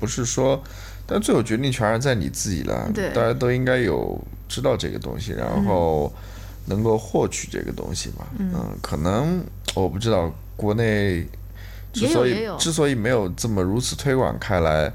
[0.00, 0.60] 不是说，
[1.06, 6.12] 但最后决定权还是在你自己了，对大家都应该有知道这个东西，然后
[6.66, 9.42] 能够获取这个东西嘛，嗯，可能
[9.74, 11.24] 我不知道国内
[11.92, 14.92] 之所以之所以没有这么如此推广开来，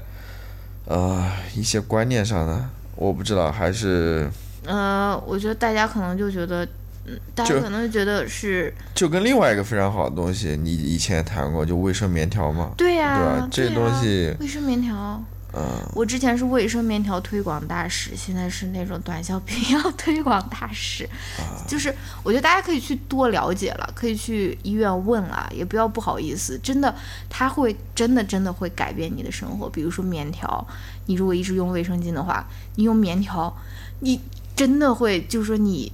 [0.86, 4.28] 呃，一些观念上呢，我不知道还是。
[4.66, 6.62] 呃，我觉得大家可能就觉得，
[7.06, 13.48] 嗯，大家可能就觉得是就跟另外一个非常好的东西，你以前也谈过，就卫生棉条嘛，对呀、对吧？
[13.50, 15.22] 这东西，卫生棉条，
[15.54, 15.62] 嗯，
[15.94, 21.04] 我之前是卫生棉条推广大使，现在是那种短效避孕药推广大使。
[21.38, 26.94] 啊就是我觉得大家可以去多了解了，可以去医院问了，也不要不好意思，真的，
[27.30, 29.68] 它会真的真的会改变你的生活。
[29.70, 30.66] 比如说棉条，
[31.06, 32.46] 你如果一直用卫生巾的话，
[32.76, 33.54] 你用棉条，
[34.00, 34.20] 你
[34.54, 35.90] 真的会就是说你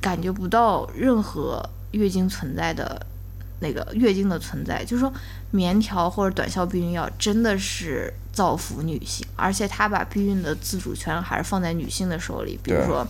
[0.00, 3.06] 感觉不到任何月经存在的
[3.64, 5.10] 那个月经的存在，就是说
[5.50, 12.58] 棉条或者短效避孕药真的是造福女性，而且它把避孕的自主权还是放在女性的手里。
[12.62, 13.06] 比如说，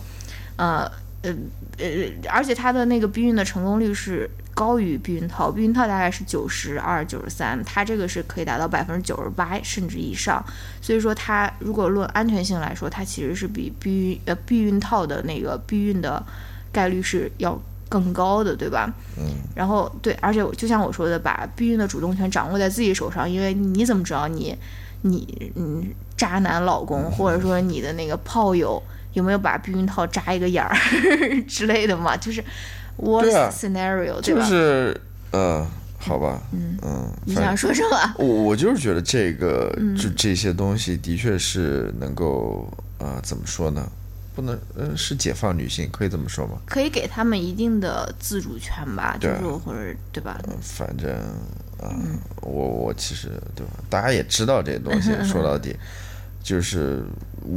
[0.55, 0.89] 呃，
[1.21, 1.35] 呃
[1.77, 1.85] 呃，
[2.29, 10.41] 而且它的那个避孕的成功率是高于避孕套，避孕套大概是九十二、九十三，它这个是可以达到百分之九十八甚至以上。
[10.81, 16.23] 所以说，它如果论安全性来说，它其实是比避孕呃避孕套的那个避孕的
[16.71, 17.59] 概率是要
[18.01, 18.91] 更高的，对吧？
[19.17, 19.23] 嗯。
[19.55, 24.57] 然后对，而且就像我说的，把避孕的主动权掌握在自己手上，因为你怎么知道你
[25.03, 25.83] 你嗯
[26.17, 28.81] 渣男老公或者说你的那个炮友？
[29.13, 30.75] 有没有把避孕套扎一个眼儿
[31.47, 32.17] 之类的嘛？
[32.17, 32.43] 就是
[33.01, 34.41] worst scenario，对吧？
[34.41, 34.99] 就是
[35.31, 35.65] 呃，
[35.97, 37.09] 好吧，嗯嗯。
[37.23, 38.13] 你想说什么？
[38.17, 42.67] 我我就是觉得这个就这些东西的确是能够
[42.97, 43.89] 呃，怎么说呢？
[44.35, 46.59] 不能呃，是解放女性，可以这么说吗？
[46.65, 50.39] 可以给他们一定的自主权吧，就是或者对吧？
[50.61, 51.09] 反正
[51.81, 53.73] 嗯，我我其实对吧？
[53.89, 55.75] 大家也知道这些东西， 说到底
[56.43, 57.03] 就是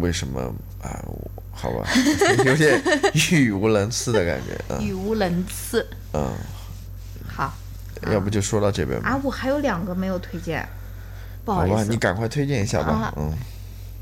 [0.00, 0.40] 为什么
[0.80, 1.04] 啊？
[1.50, 1.88] 好吧，
[2.46, 2.80] 有点
[3.32, 4.78] 语无伦次的感觉。
[4.80, 5.84] 语无伦次。
[6.12, 6.32] 嗯。
[7.26, 7.52] 好。
[8.12, 9.08] 要不就说到这边吧。
[9.08, 10.64] 啊，我还有两个没有推荐，
[11.44, 11.90] 不好意思。
[11.90, 13.12] 你赶快推荐一下吧。
[13.16, 13.32] 嗯。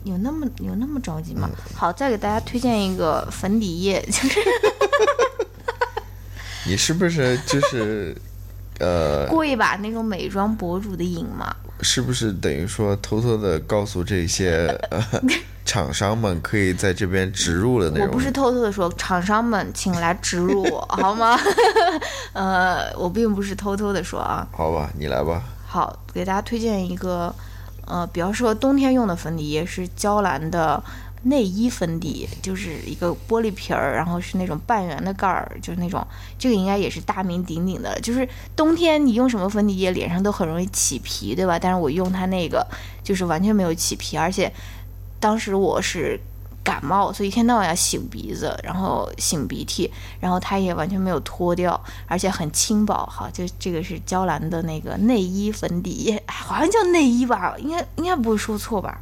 [0.04, 1.50] 有那么有那么着急吗？
[1.74, 4.40] 好，再给大家推荐一个粉底液， 就是。
[6.68, 8.16] 你是不是就是
[8.80, 9.26] 呃？
[9.30, 11.54] 过一把那种美妆博主的瘾嘛？
[11.82, 15.04] 是不是等于说偷偷的告诉这些呃？
[15.64, 18.06] 厂商们可以在这边植入的那种。
[18.06, 21.36] 我不是偷偷的说，厂商们请来植入我好吗？
[22.32, 24.46] 呃，我并不是偷偷的说啊。
[24.52, 25.42] 好吧，你来吧。
[25.66, 27.34] 好，给大家推荐一个，
[27.86, 30.82] 呃，比方说冬天用的粉底液是娇兰的
[31.22, 36.06] 内衣粉底，就是一个玻璃瓶儿，然后是那种半圆的盖儿，就是那种，
[36.38, 37.98] 这个应该也是大名鼎鼎的。
[38.00, 41.58] 就是冬天你用什么粉底液，脸上都很容易起皮，对吧？
[41.58, 42.66] 但是我用它那个，
[43.02, 44.52] 就是完全没有起皮，而且。
[45.18, 46.20] 当时我是
[46.66, 49.88] 感冒，所以一天到晚要擤鼻子，然后擤鼻涕，
[50.18, 53.06] 然后它也完全没有脱掉，而且很轻薄。
[53.06, 59.00] 好，就这个是娇兰的那个内衣粉底液，好像叫内衣吧，应该应该不会说错吧？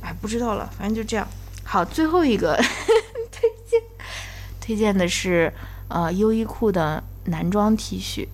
[0.00, 1.26] 哎，不知道了，反正就这样。
[1.64, 2.54] 好，最后一个
[3.32, 3.82] 推荐，
[4.60, 5.52] 推荐的是
[5.88, 8.28] 呃优衣库的男装 T 恤。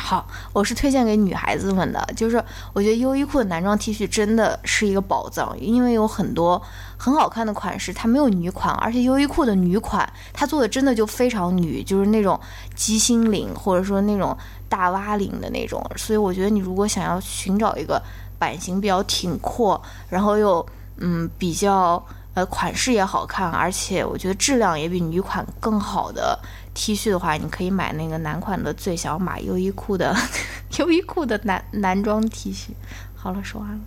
[0.00, 2.42] 好，我是推荐给女孩子们的，就是
[2.72, 6.62] 我觉得优衣库的男装 T 恤真的是一个宝藏，因为有很多
[6.98, 12.38] 很好看的款式，它没有女款，而且优衣库的女款它做的真的就非常女，就是那种
[12.74, 14.36] 鸡心领或者说那种
[14.68, 18.02] 大蛙领的那种，所以我觉得你如果想要寻找一个
[18.38, 19.80] 版型比较挺阔，
[20.10, 26.38] 然后又嗯比较呃款式也好看，而且我觉得质量也比女款更好的。
[26.74, 30.14] T 恤的话，你可以买那个男款的最小码，优衣库的
[30.78, 32.68] 优衣库的男男装 T 恤。
[33.16, 33.80] 好了，说完了。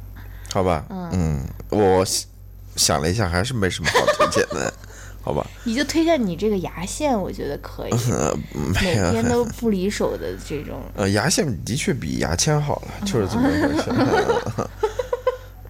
[0.53, 1.39] 好吧，嗯，
[1.69, 2.03] 我
[2.81, 4.73] 想了一下，还是没什么好推荐的，
[5.21, 5.45] 好吧。
[5.63, 7.91] 你就推荐你这个牙线，我觉得可以，
[8.73, 10.81] 每天都不离手的这种。
[10.97, 13.91] 呃，牙线的确比牙签好了，就是这么回事。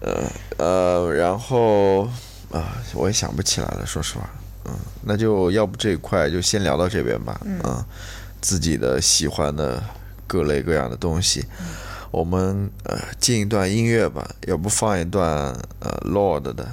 [0.00, 2.08] 呃呃，然后
[2.50, 4.28] 啊，我也想不起来了，说实话。
[4.64, 7.40] 嗯，那就要不这一块就先聊到这边吧。
[7.44, 7.84] 嗯，
[8.40, 9.82] 自己的喜欢的
[10.26, 11.44] 各类各样的东西，
[12.10, 14.28] 我们呃进一段音乐吧。
[14.46, 15.26] 要不放一段
[15.80, 16.66] 呃 Lord 的，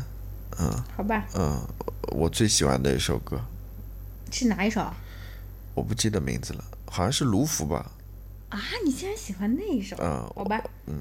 [0.60, 1.26] 嗯，好吧。
[1.36, 1.58] 嗯，
[2.10, 3.40] 我最喜欢的一首歌
[4.32, 4.86] 是哪一首？
[5.74, 7.92] 我不记得名字了，好像是卢浮吧。
[8.50, 9.96] 啊，你竟然喜欢那一首？
[10.00, 10.62] 嗯，好吧。
[10.88, 10.96] 嗯。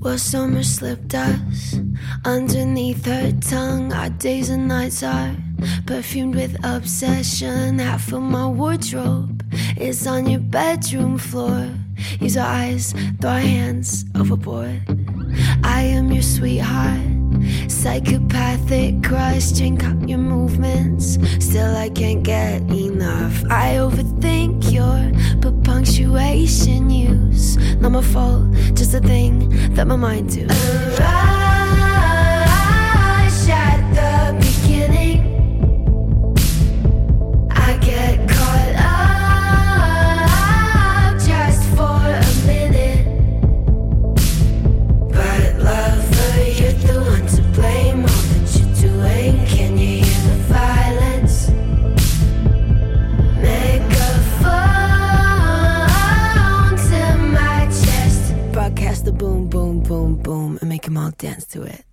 [0.00, 1.74] Well, summer slipped us
[2.22, 3.92] underneath her tongue.
[3.92, 5.34] Our days and nights are
[5.84, 7.80] perfumed with obsession.
[7.80, 9.42] Half of my wardrobe
[9.76, 11.70] is on your bedroom floor.
[12.20, 14.82] Use our eyes, throw our hands overboard.
[15.62, 17.00] I am your sweetheart.
[17.68, 21.18] Psychopathic crush, drink up your movements.
[21.44, 23.44] Still, I can't get enough.
[23.50, 27.56] I overthink your but punctuation use.
[27.76, 30.46] Not my fault, just a thing that my mind do.
[61.10, 61.84] Dance to it.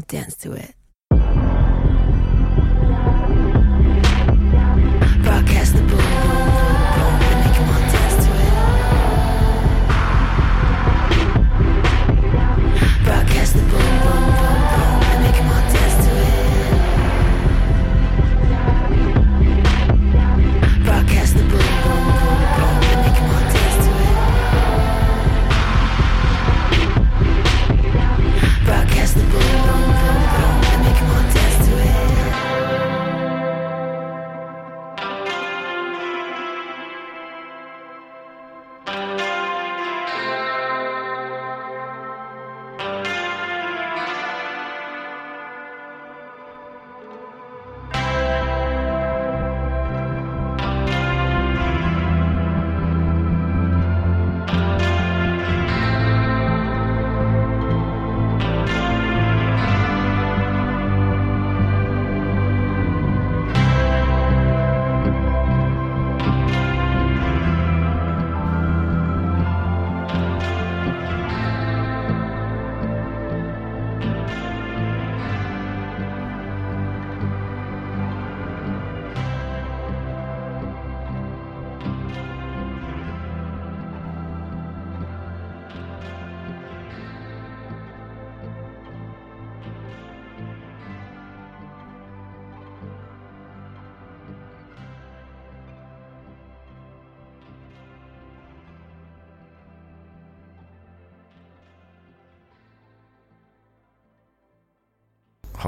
[0.00, 0.79] I'll dance to it.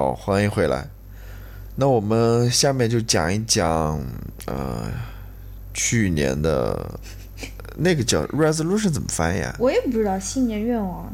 [0.02, 0.88] 好，欢迎回来。
[1.76, 4.00] 那我们下面就讲一讲，
[4.46, 4.90] 呃，
[5.72, 6.98] 去年的
[7.76, 9.54] 那个叫 resolution 怎么翻译啊？
[9.60, 11.08] 我也不知道新年愿望，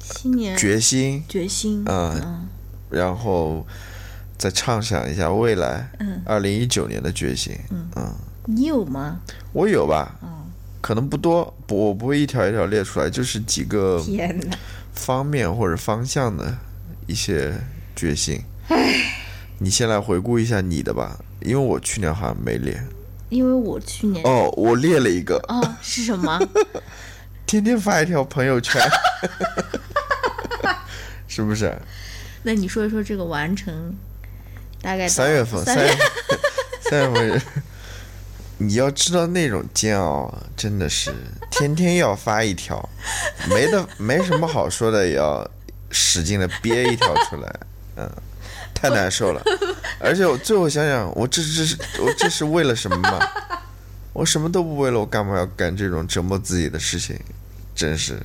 [0.00, 2.48] 新年决心，决心，嗯
[2.88, 3.66] 然后
[4.38, 7.54] 再畅想一下未来，嗯二零一九年的决心。
[7.70, 8.10] 嗯，
[8.46, 9.20] 你有吗？
[9.52, 10.18] 我有吧？
[10.22, 10.30] 嗯
[10.80, 14.02] 可能不多，不，我不会一条一条列出来，就是几个！
[14.94, 16.56] 方面或者方向的
[17.06, 17.52] 一些
[17.94, 18.40] 决心。
[19.58, 22.78] 你先来回顾一下你的吧，因为我去年好像没列。
[23.30, 24.24] 因为我去年。
[24.24, 26.38] 哦，我列了一个，哦是什么？
[27.46, 28.80] 天天发一条朋友圈，
[31.28, 31.76] 是不是？
[32.42, 33.94] 那你说一说这个完成
[34.82, 35.92] 大概三月份，三三月。
[35.92, 35.98] 份，
[36.90, 37.42] 三月份，
[38.58, 41.12] 你要知道那种煎熬，真的是
[41.50, 42.86] 天天要发一条，
[43.48, 45.48] 没的没什么好说的，也要
[45.90, 47.60] 使劲的憋一条出来，
[47.96, 48.10] 嗯，
[48.74, 49.42] 太难受了。
[50.00, 53.18] 而且我最后想想，我这这是我这是为了什么嘛？
[54.12, 57.18] 我什么都不为了，我干嘛要干这种折磨自己的事情？
[57.74, 58.18] 真是。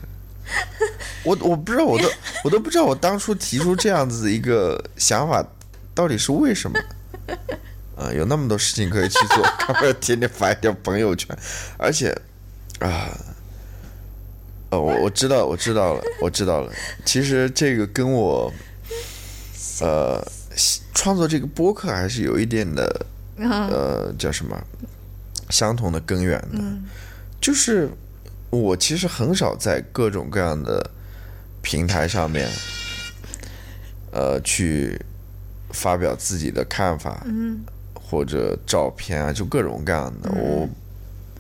[1.24, 2.10] 我我不知道，我都
[2.44, 5.46] 我都不知道，我当初提出这样子一个想法，
[5.94, 6.80] 到底是为什么？
[7.96, 11.38] 啊，有那么多事情可以去做，干嘛要天天发一条朋友圈？
[11.78, 12.10] 而且，
[12.80, 13.10] 啊，
[14.72, 16.72] 哦，我我知道，我知道了，我知道了。
[17.04, 18.52] 其实这个跟我，
[19.82, 20.26] 呃，
[20.94, 23.06] 创作这个播客还是有一点的，
[23.38, 24.60] 呃，叫什么，
[25.50, 26.60] 相同的根源的，
[27.40, 27.90] 就是
[28.50, 30.92] 我其实很少在各种各样的
[31.62, 32.50] 平台上面，
[34.12, 35.00] 呃，去
[35.72, 37.26] 发表自己的看法，
[37.94, 40.68] 或者照片啊，就各种各样的，我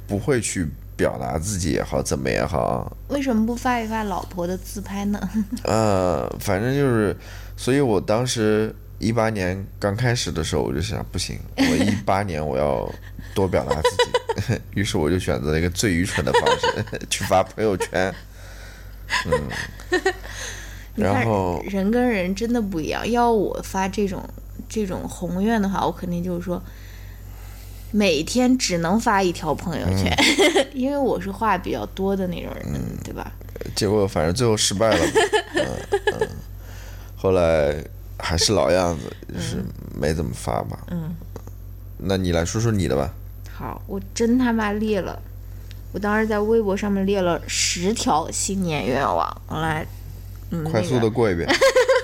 [0.08, 5.30] 不会去表达自己也好，怎么也好，为什么不发一发老婆的自拍呢？
[5.64, 7.16] 呃，反正就是，
[7.60, 12.89] 所以我当时一八年刚开始的时候，我就想，不行，我一八年我要
[13.36, 13.89] 多表达自
[14.55, 18.16] 己， 于是我就选择了一个最愚蠢的方式， 去发朋友圈。
[19.26, 19.99] 嗯
[20.95, 23.10] 然后人跟人真的不一样。
[23.12, 24.24] 要我发这种
[24.70, 26.62] 这种宏愿的话，我肯定就是说，
[27.91, 30.16] 每天只能发一条朋友圈，
[30.74, 33.30] 因为我是话比较多的那种人，对吧？
[33.76, 35.05] 结果反正最后失败了，
[35.55, 35.66] 嗯
[36.20, 36.28] 嗯，
[37.22, 37.76] 后来
[38.17, 39.61] 还是老样子，就是
[39.93, 40.80] 没怎么发吧。
[40.89, 41.13] 嗯，
[41.97, 43.13] 那你来说说你的吧。
[43.51, 45.22] 好，我真他妈列了，
[45.91, 49.86] 我当时在微博上面列了十条新年愿望，我来，
[50.51, 51.45] 嗯，快速的过一遍，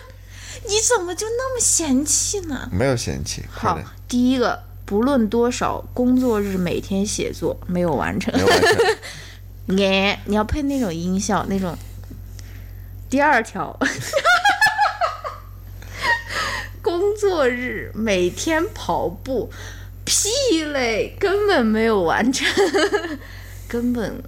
[0.67, 2.67] 你怎么就那么嫌弃呢？
[2.73, 9.79] 没有嫌弃，好，，第一个，不论多少工作日每天写作没有完成没，有完成。
[9.79, 11.73] 哎，你要配那种音效，那种。
[13.09, 13.77] 第二条，
[16.85, 19.49] 工作日每天跑步，
[20.03, 22.47] 屁嘞，根本没有完成，
[23.67, 24.21] 根本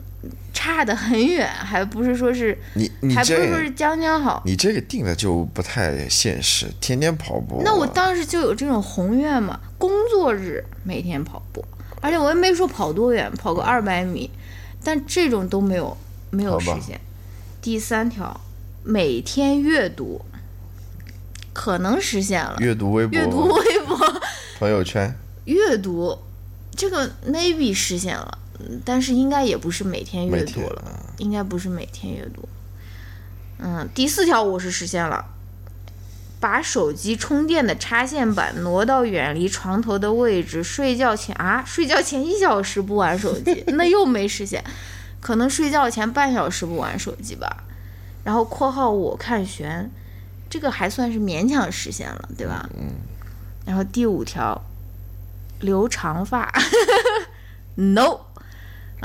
[0.51, 4.41] 差得很远，还不是说是，你你还不这是说是将将好。
[4.43, 7.61] 你这个定的就不太现实，天天跑步。
[7.63, 11.63] 那我当时就有这种宏愿嘛，工作日每天跑步，
[12.01, 14.31] 而且我也没说跑多远，跑个二百米，
[14.83, 15.95] 但这种都没有
[16.31, 16.99] 没有实现。
[17.61, 18.41] 第三条，
[18.83, 20.19] 每天阅读，
[21.57, 23.97] 可能实现了，阅读微博、阅读微博，
[24.59, 25.11] 朋友圈，
[25.45, 26.15] 阅读，
[26.75, 30.83] 这个 maybe 实现了，嗯但是应该也不是每天阅读了，
[31.17, 32.47] 应该不是每天阅读。
[33.57, 35.25] 嗯，第四条我是实现了，
[36.39, 44.63] 把手机充电的插线板挪到远离床头的位置，睡觉前啊，睡觉前一小时不玩手机， 那又没实现，
[45.19, 47.63] 可能睡觉前半小时不玩手机吧。
[48.23, 49.89] 然后（括号我看悬），
[50.49, 52.67] 这个还算是勉强实现了，对吧？
[52.77, 52.93] 嗯。
[53.65, 54.59] 然后第五条，
[55.59, 56.51] 留长发，
[57.75, 58.19] no。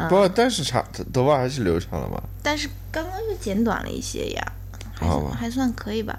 [0.08, 0.82] 不，但是长
[1.12, 2.22] 头发还是留长了吧。
[2.42, 4.52] 但是刚刚又剪短了一些呀，
[4.94, 6.18] 还好吧还算可以吧。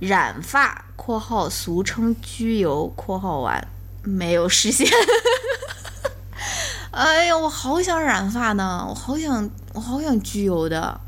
[0.00, 3.64] 染发（括号俗称焗油）（括号完）
[4.02, 4.88] 没有实现。
[6.90, 11.00] 哎呀，我好想染发呢，我好想，我好想焗油的，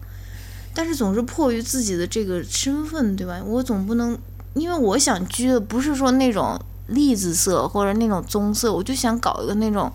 [0.74, 3.42] 但是总是迫于自己的这个身份，对吧？
[3.44, 4.18] 我总不能，
[4.54, 9.92] 因为我想居的不是说那种栗子色或者那种棕色，我就想搞一个那种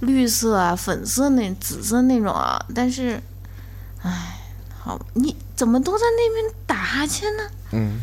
[0.00, 3.22] 绿色啊、粉色那、紫色那种啊，但是，
[4.02, 4.38] 唉，
[4.78, 7.42] 好，你怎么都在那边打哈欠呢？
[7.72, 8.00] 嗯，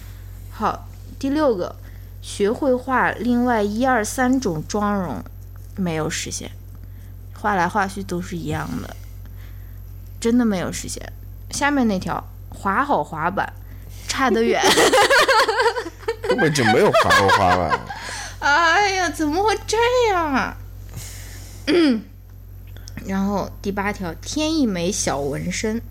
[0.52, 0.88] 好，
[1.18, 1.76] 第六个，
[2.22, 5.24] 学会画另外一二三种妆容，
[5.76, 6.52] 没有实现，
[7.34, 8.96] 画来画去都是一样的，
[10.20, 11.12] 真的没有实现。
[11.52, 13.52] 下面那条，滑好滑板，
[14.08, 14.62] 差得远。
[16.22, 17.80] 根本就没有滑过滑板。
[18.40, 19.78] 哎呀，怎么会这
[20.10, 20.56] 样啊？
[21.68, 22.02] 嗯，
[23.06, 25.82] 然后第八条，添一枚小纹身，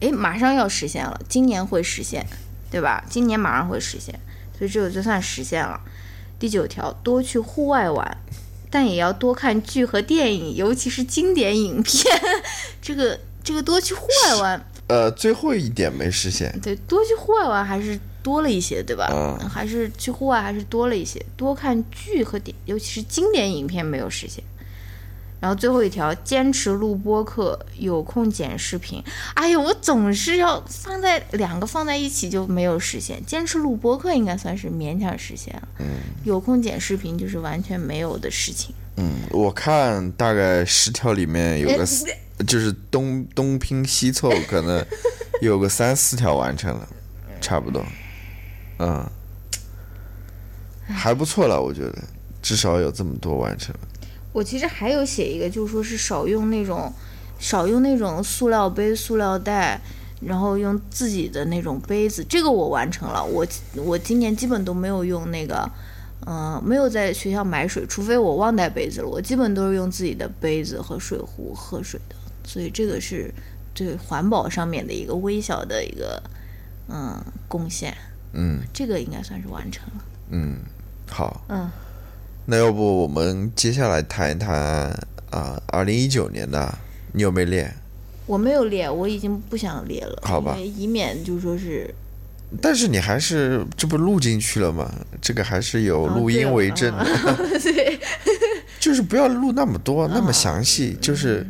[0.00, 2.26] 诶，马上要实现了，今年会实现，
[2.70, 3.04] 对吧？
[3.08, 4.18] 今年马上会实现，
[4.58, 5.80] 所以这个就算实现了。
[6.38, 8.18] 第九条，多去户外玩，
[8.68, 12.20] 但也要多看剧和电影，尤其是经典影片。
[12.80, 16.54] 这个这个多去户外玩，呃，最后一点没实现。
[16.62, 19.08] 对，多去户外玩还是多了一些，对吧？
[19.10, 24.44] 嗯还是去户外还是多了一些，多看剧和电，尤其是经典影片没有实现。
[25.42, 29.02] 然后最后一条，坚持录播课，有空剪视频。
[29.34, 33.20] 哎呦，我总是要放在两个放在一起就没有实现。
[33.26, 35.86] 坚持录播课应该算是勉强实现了，嗯，
[36.22, 38.72] 有空剪视频就是完全没有的事情。
[38.98, 41.84] 嗯，我看大概十条里面有个，
[42.46, 44.86] 就是东东拼西凑，可能
[45.40, 46.88] 有个三四条完成了，
[47.42, 47.84] 差不多。
[48.78, 49.04] 嗯，
[50.86, 51.98] 还不错了，我觉得
[52.40, 53.80] 至少有这么多完成了。
[54.32, 56.92] 我其实还有写一个，就是说是少用那种，
[57.38, 59.80] 少用那种塑料杯、塑料袋，
[60.20, 62.24] 然后用自己的那种杯子。
[62.28, 65.70] 这个我完成了，我我今年基本都没有用那个，
[66.26, 72.16] 嗯、没有在学校买水，除非我忘带杯子了，我基本都是用自己的杯子和水壶喝水的。
[72.44, 73.32] 所以这个是
[73.74, 76.22] 对环保上面的一个微小的一个
[76.88, 77.96] 嗯贡献，
[78.32, 80.04] 嗯这个应该算是完成了。
[80.30, 80.56] 嗯，
[81.08, 81.70] 好，嗯，
[82.46, 84.54] 那要不我们接下来谈一谈
[85.30, 86.78] 啊，二零一九年的
[87.12, 87.74] 你有没有练？
[88.26, 90.56] 我没有列，我已经不想列了，好吧。
[90.58, 91.92] 以免就说是
[92.60, 94.92] 但是你还是这不录进去了吗？
[95.20, 97.04] 这个还是有啊录音为证的，
[97.62, 97.98] 对，
[98.78, 101.46] 就是不要录那么多，那么详细，就是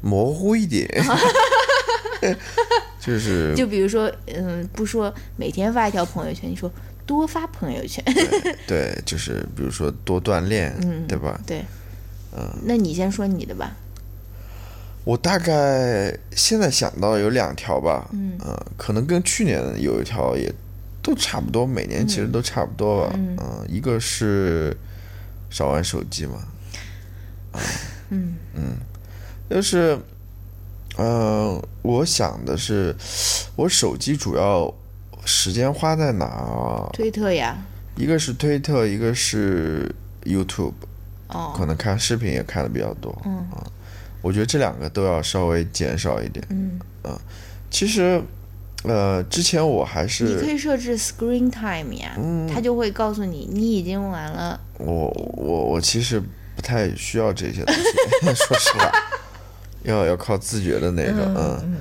[0.00, 0.88] 模糊一点，
[3.00, 6.70] 就是就比如说，嗯，不说每天发一条朋友圈，你说
[7.06, 8.02] 多发朋友圈，
[8.66, 11.40] 对，就是比如说多锻炼，嗯对吧？
[11.46, 11.64] 对，
[12.36, 13.76] 嗯，那你先说你的吧，
[15.04, 18.38] 我大概现在想到有两条吧，嗯，
[18.76, 20.52] 可能跟去年有一条也
[21.02, 24.76] 都差不多，每年其实都差不多吧，嗯，一个是
[25.50, 26.42] 少玩手机嘛，
[28.10, 28.36] 嗯。
[28.54, 28.76] 嗯，
[29.50, 29.98] 就是，
[30.96, 32.96] 嗯、我想的是，
[33.56, 34.72] 我手机主要
[35.24, 36.90] 时间花在哪儿？
[36.92, 37.56] 推特呀，
[37.96, 39.90] 一个是推特，一个是
[40.24, 40.72] YouTube，
[41.28, 43.16] 哦，可能看视频也看的比较多。
[43.24, 43.64] 嗯啊，
[44.20, 46.44] 我觉得这两个都要稍微减少一点。
[46.50, 47.18] 嗯啊，
[47.70, 48.22] 其实，
[48.82, 54.58] 呃，之前我还是你可以设置 screen time 呀，嗯它就会告诉你你已经玩了。
[54.78, 56.20] 我我我其实
[56.54, 57.82] 不太需要这些东西，
[58.34, 58.92] 说实话，
[59.84, 61.20] 要要靠自觉的那种。
[61.36, 61.76] 嗯，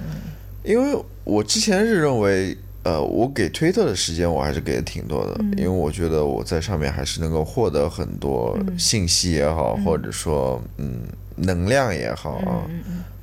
[0.63, 2.57] 因为我之前是认为。
[2.83, 11.01] 呃，我给推特的时间我还是给的挺多的，因为我觉得我在上面还是能够获得很多信息也好，或者说嗯
[11.35, 12.67] 能量也好啊，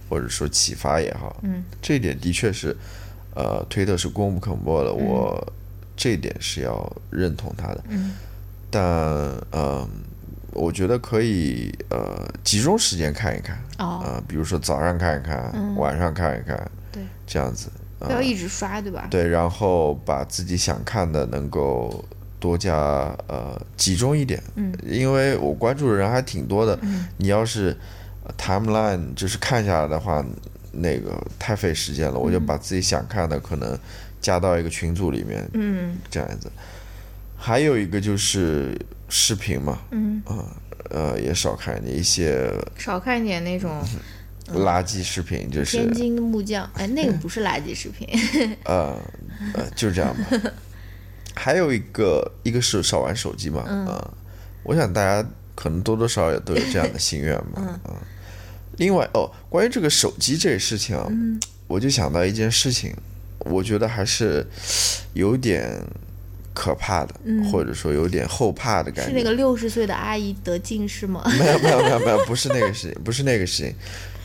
[0.09, 2.77] 或者说启发也好，嗯，这一点的确是，
[3.35, 5.53] 呃，推特是功不可没的，我
[5.97, 8.15] 这一点是要认同他的，嗯，
[8.71, 8.83] 但
[9.51, 9.87] 呃，
[10.53, 14.01] 我觉得可以呃集中时间看一看，哦。
[14.03, 17.69] 啊、比如说早上看一看，晚上看一看，对，这样子，
[18.01, 19.07] 不要一直刷，对吧？
[19.11, 22.05] 对，然后把自己想看的能够
[22.39, 22.75] 多加
[23.29, 27.77] 呃集中一点，嗯，因为我关注的人还挺多的，嗯，你要是
[28.25, 30.25] 呃 timeline 就是看下来的话，
[30.73, 33.79] 那个太费时间了，我就把自己想看的可能
[34.21, 36.51] 加到一个群组里面，嗯这样子。
[37.37, 38.79] 还有一个就是
[39.09, 40.23] 视频嘛，嗯，
[40.91, 43.83] 呃，也少看一点一些少看一点那种
[44.55, 48.09] 垃圾视频，就是天津木匠，哎，那个 不是垃圾视频。
[48.65, 48.97] 呃，
[49.55, 50.53] 呃，就这样吧。
[51.35, 53.87] 还有一个，一个是少玩手机嘛，嗯、
[54.63, 57.95] 我想大家可能多多少少也都有这样的心愿嘛， 嗯、
[58.77, 61.09] 另外，哦，关于这个手机这个事情啊，
[61.67, 62.95] 我就想到一件事情，
[63.39, 64.47] 我觉得还是
[65.15, 65.81] 有点
[66.61, 67.15] 可怕的，
[67.51, 69.11] 或者说有点后怕的感觉。
[69.11, 71.23] 是那个六十岁的阿姨得近视吗？
[71.39, 73.75] 没有没有没有没有，不是那个事情， 不是那个事情，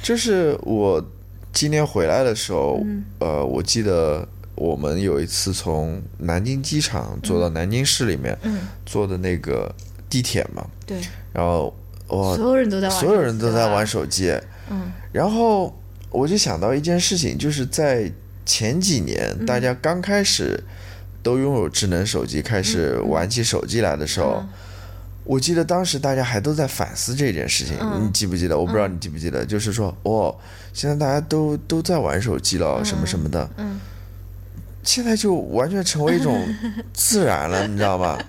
[0.04, 1.02] 就是我
[1.54, 2.84] 今天回来的时候，
[3.20, 8.38] 呃，我记得我们有一次从南京机场坐到南京市里面，
[8.86, 9.74] 坐的那个
[10.10, 11.00] 地铁嘛，对，
[11.32, 11.74] 然后
[12.10, 14.38] 我所有人都在玩，所有人都在玩手手机，
[14.70, 15.74] 嗯，然后
[16.12, 18.12] 我就想到一件事情，就是在
[18.46, 20.62] 前几年大家刚开始
[21.26, 24.45] 都拥有智能手机，开始玩起手机来的时候。
[25.23, 28.55] 我记得当时大家还都在反思这件事情，你记不记得？
[28.55, 30.36] 我不知道你记不记得，就是说，哦，
[30.71, 33.82] 现在大家都都在玩手机了，什么什么的，嗯，
[34.84, 36.47] 现在就完全成为一种
[36.93, 38.19] 自然了，你知道吗？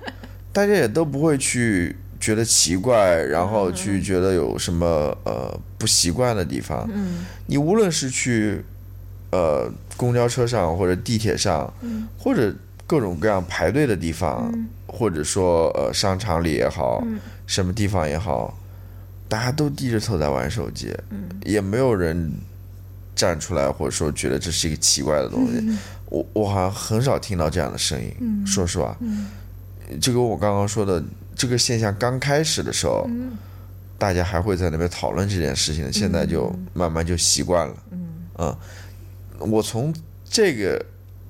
[0.55, 4.87] 大家也都不会去觉得奇怪，然后去觉得有什么
[5.25, 6.89] 呃不习惯的地方。
[6.95, 8.65] 嗯，你无论是去
[9.33, 11.71] 呃公交车上或者地铁上，
[12.19, 12.55] 或者
[12.87, 14.53] 各种各样排队的地方，
[14.87, 17.03] 或者说呃商场里也好，
[17.47, 18.57] 什么地方也好，
[19.29, 20.95] 大家都低着头在玩手机，
[21.45, 22.33] 也没有人
[23.15, 25.79] 站出来或者说觉得这是一个奇怪的东西。
[26.09, 28.97] 我我好像很少听到这样的声音，说实话，
[30.01, 31.03] 就跟我刚刚说的
[31.35, 33.11] 这个现象刚开始的时候，
[33.99, 37.75] 大家还会在那边讨论这件事情，现在就慢慢就习惯了。
[38.39, 38.57] 嗯，
[39.39, 39.93] 我从
[40.25, 40.81] 这个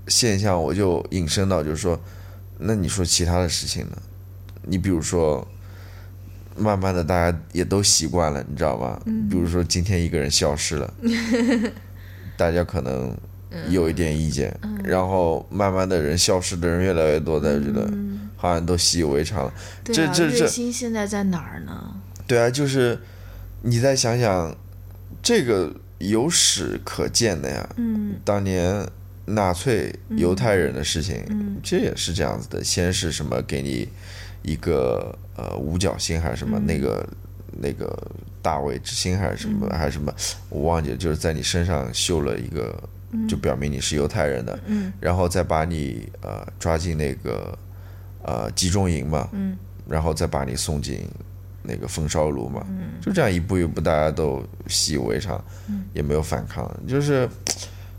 [0.09, 2.01] 现象我就引申到，就是说，
[2.59, 3.97] 那你说其他的事情呢？
[4.63, 5.47] 你比如说，
[6.57, 9.01] 慢慢的大家也都习惯了，你知道吗？
[9.31, 10.95] 比如说今天一个人消失了，
[12.37, 13.17] 大家可能
[13.69, 17.89] 有一点意见，然后慢慢的人消失的人越来越多，大家觉得
[18.37, 19.55] 好像都习以为常了。
[19.85, 21.95] 这这这瑞星现在在哪儿呢？
[22.27, 22.99] 对啊，就是
[23.63, 24.57] 你再想想，
[25.23, 27.69] 这个有史可见的呀。
[27.77, 28.87] 嗯，当年
[29.27, 32.65] 纳粹犹太人的事情，嗯，其实也是这样子的。
[32.65, 33.89] 先是什么给你
[34.43, 37.07] 一个呃五角星还是什么、那个
[37.61, 37.97] 那个
[38.41, 40.15] 大卫之星还是什么、还是什么，
[40.49, 42.89] 我忘记了，就是在你身上绣了一个，
[43.29, 44.59] 就表明你是犹太人的。
[44.67, 47.59] 嗯，然后再把你呃抓进那个
[48.23, 49.29] 呃集中营嘛。
[49.33, 49.57] 嗯，
[49.89, 51.09] 然后再把你送进。
[51.69, 52.65] 那个焚烧炉嘛，
[53.01, 55.45] 就这样一步一步，大家都习以为常，
[55.93, 56.65] 也没有反抗。
[56.87, 57.29] 就是，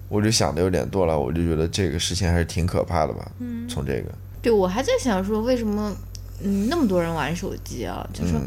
[0.09, 3.31] 我就想的有点多了，我就觉得这个事情还是挺可怕的吧。
[3.69, 4.11] 从这个，
[4.41, 5.95] 对，我还在想说，为什么
[6.41, 8.07] 嗯那么多人玩手机啊？
[8.13, 8.39] 就说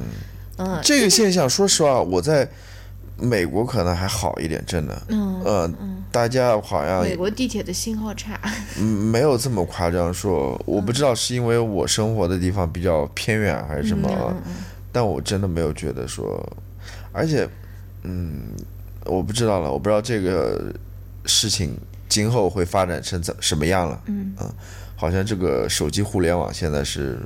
[0.59, 2.49] 嗯这个现象，说实话，我在
[3.19, 5.03] 美国可能还好一点，真的。
[5.09, 5.70] 嗯呃，
[6.11, 8.39] 大家好像美国地铁的信号差，
[8.78, 14.35] 嗯没有这么夸张说，我不知道是因为我生活的地方比较偏远还是什么啊，
[14.93, 16.43] 但我真的没有觉得说，
[17.12, 17.49] 而且，
[18.03, 18.53] 嗯，
[19.05, 20.73] 我不知道了，我不知道这个
[21.26, 21.76] 事情
[22.09, 24.02] 今后会发展成怎什么样了。
[24.06, 24.34] 嗯
[24.97, 27.18] 好像这个手机互联网现在是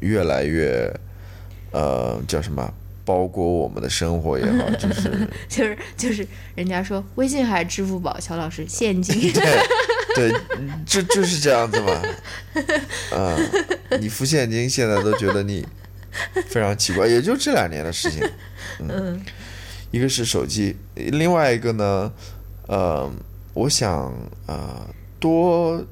[0.00, 0.92] 越来越，
[1.70, 2.72] 呃，叫什么？
[3.04, 9.30] 包裹我们的生活也好， 就是就是就是人家说微信还是支付宝，乔老师现金。
[9.34, 9.60] 对
[10.14, 10.40] 对，
[10.86, 12.02] 就就是这样子嘛。
[13.16, 13.36] 啊、
[13.98, 15.66] 你付现金现在都觉得你
[16.46, 18.22] 非常奇怪，也就这两年的事情。
[18.78, 19.20] 嗯，
[19.90, 22.12] 一个是手机，另外一个呢，
[22.68, 23.10] 呃，
[23.54, 24.12] 我想
[24.46, 24.86] 呃
[25.20, 25.82] 多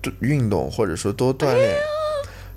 [0.00, 1.76] 多运动或者说多锻炼。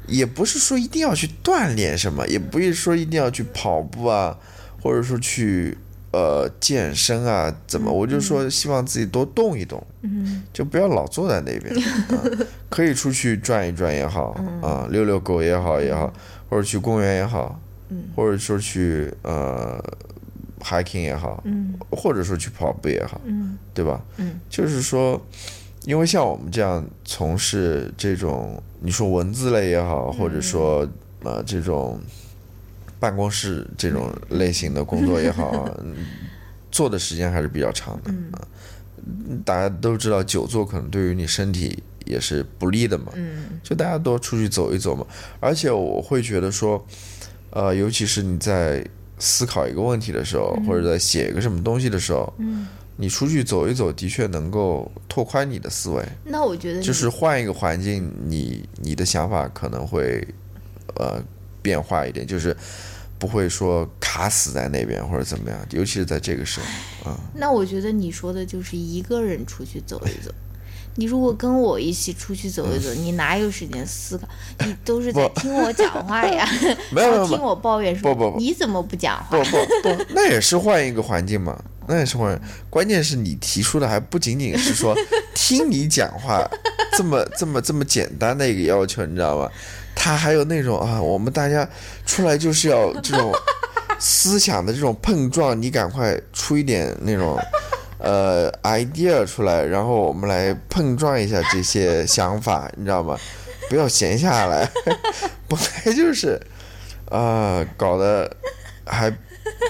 [0.07, 4.35] 也不是说一定要去锻炼什么，也不是说一定要去跑步啊，
[4.81, 5.77] 或者说去
[6.11, 7.91] 呃健身啊，怎么？
[7.93, 11.75] 我就说希望自己多动一动，嗯就不要老坐在那边，
[12.09, 12.25] 啊、
[12.71, 14.31] 可以出去转一转也好，
[14.63, 16.11] 啊，遛遛狗也好也好，
[16.49, 17.59] 或者去公园也好，
[18.15, 19.79] 或者说去呃
[20.61, 21.43] hiking 也好，
[21.91, 23.19] 或者说去跑步也好，
[23.73, 24.01] 对吧？
[24.49, 25.21] 就是说。
[25.85, 30.87] 因为像我们这样从事这种，你说文字类也好，或者说
[31.23, 31.97] 呃这种
[32.99, 35.95] 办公室这种类型的工作也好，嗯
[36.69, 38.45] 做的时间还是比较长的啊。
[39.45, 43.13] 大家都知道，久坐可能对于你身体也是不利的嘛。
[43.63, 45.07] 就大家多出去走一走嘛。
[45.39, 46.85] 而且我会觉得说，
[47.51, 48.85] 呃，尤其是你在
[49.19, 52.33] 思考一个问题的时候，或者在写一个什么东西的时候，
[52.95, 56.03] 你出去走一走，的确能够拓宽你的思维。
[56.23, 60.25] 那我觉得就是换一个环境，你你的想法可能会
[60.95, 61.21] 呃
[61.61, 62.55] 变化一点，就是
[63.17, 67.19] 不会说卡死在那边或者怎么样，尤其是在这个时候啊。
[67.33, 70.33] 那我觉得你说的就是一个人出去走一走。
[70.95, 74.27] 你如果跟我一起出去走一走，你哪有时间思考？
[74.65, 76.47] 你都是在听我讲话呀，
[76.91, 79.43] 没有听我抱怨说不不不你怎么不讲话不？
[79.81, 81.57] 不不，那也是换一个环境嘛，
[81.87, 82.39] 那也是换。
[82.69, 84.93] 关键是你提出的还不仅仅是说
[85.33, 86.45] 听你讲话
[86.97, 89.49] 这么这么这么简单的一个要求，你知道吗？
[89.95, 91.67] 他还有那种啊，我们大家
[92.05, 93.33] 出来就是要这种
[93.99, 97.37] 思想的这种碰撞，你赶快出一点那种
[97.99, 103.17] 呃 idea 出来，然后我们来碰撞一下这些想法，你知道吗？
[103.69, 104.67] 不要闲下来，
[105.47, 106.39] 本来就是
[107.09, 108.29] 啊、搞得
[108.85, 109.11] 还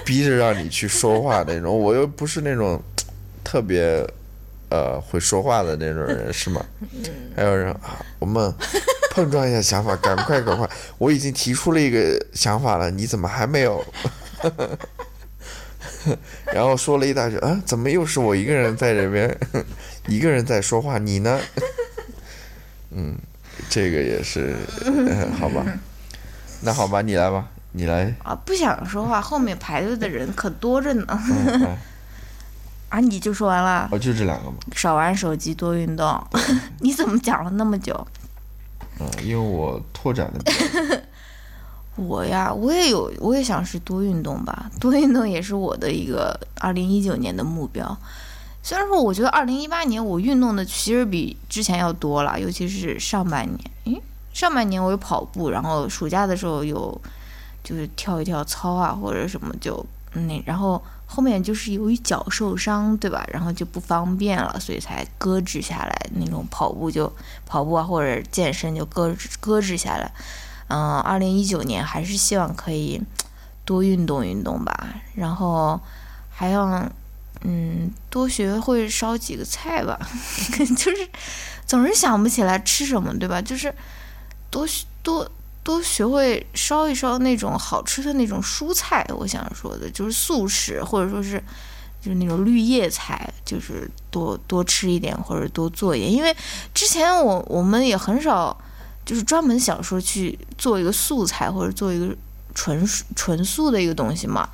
[0.04, 2.80] 逼着让你去说话那种，我又不是那种
[3.44, 4.06] 特别
[4.70, 6.64] 呃会说话的那种人，是吗？
[7.36, 8.52] 还有人啊，我们
[9.10, 10.68] 碰撞一下想法，赶快赶快！
[10.98, 13.84] 我已经提出了一个想法了，你怎么还没有？
[16.52, 19.36] 然后说了一大句，啊，怎么又是我一个人在这边，
[20.06, 21.40] 一个人在说话，你呢？
[22.92, 23.16] 嗯，
[23.68, 25.64] 这个也是，呃 好吧，
[26.62, 31.06] 那好吧，你来吧，你来，啊，不想说话，后面排队的人可多着呢。
[32.88, 36.26] 啊，你就说完了，哦，就这两个嘛，少玩手机，多运动。
[36.80, 38.04] 你怎么讲了那么久？
[38.98, 40.96] 嗯，因为我拓展的比较
[42.00, 44.70] 我呀，我也有，我也想是多运动吧。
[44.80, 47.96] 多运动也是我的一个二零一九年的目标。
[48.62, 53.58] 虽然说，我觉得二零一八年我运动的其实比之前要多了，尤其是上半年。
[53.84, 54.02] 诶，
[54.32, 56.98] 上半年我有跑步，然后暑假的时候有
[57.62, 63.26] 就是跳一跳操啊，或者什么就那，然后后面就是由于脚受伤，对吧？
[63.30, 66.06] 然后就不方便了，所以才搁置下来。
[66.14, 67.12] 那种跑步就
[67.46, 70.10] 跑步啊，或者健身就搁置搁置下来。
[70.70, 73.02] 嗯，二零一九年还是希望可以
[73.64, 75.80] 多运动运动吧，然后
[76.30, 76.88] 还要
[77.42, 79.98] 嗯多学会烧几个菜吧，
[80.76, 81.08] 就是
[81.66, 83.42] 总是想不起来吃什么，对吧？
[83.42, 83.74] 就是
[84.48, 84.64] 多
[85.02, 85.28] 多
[85.64, 91.42] 多学会烧一烧那种好吃的那种蔬菜，我想说的就是素食，或者说是
[92.00, 96.36] 就是那种绿叶菜，就是多多吃一点或者多做一点，因为
[96.72, 98.56] 之前我我们也很少。
[99.04, 102.14] 就是专门想说去做一个素菜或者做一个
[102.54, 102.86] 纯
[103.16, 104.48] 纯素的一个东西嘛，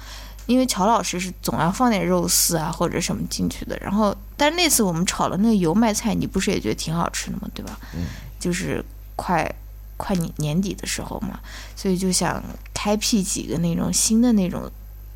[0.46, 3.76] 因为乔老师是总要放点肉丝啊或者什么进去的。
[3.82, 7.48] 然后，但是那次我们炒了那个油麦菜，你不是也觉得挺好吃的吗？
[7.52, 7.78] 对吧？
[7.94, 8.04] 嗯。
[8.38, 8.84] 就是
[9.16, 9.50] 快
[9.96, 11.40] 快年年底的时候嘛，
[11.74, 12.42] 所以就想
[12.72, 14.70] 开辟几个那种新的那种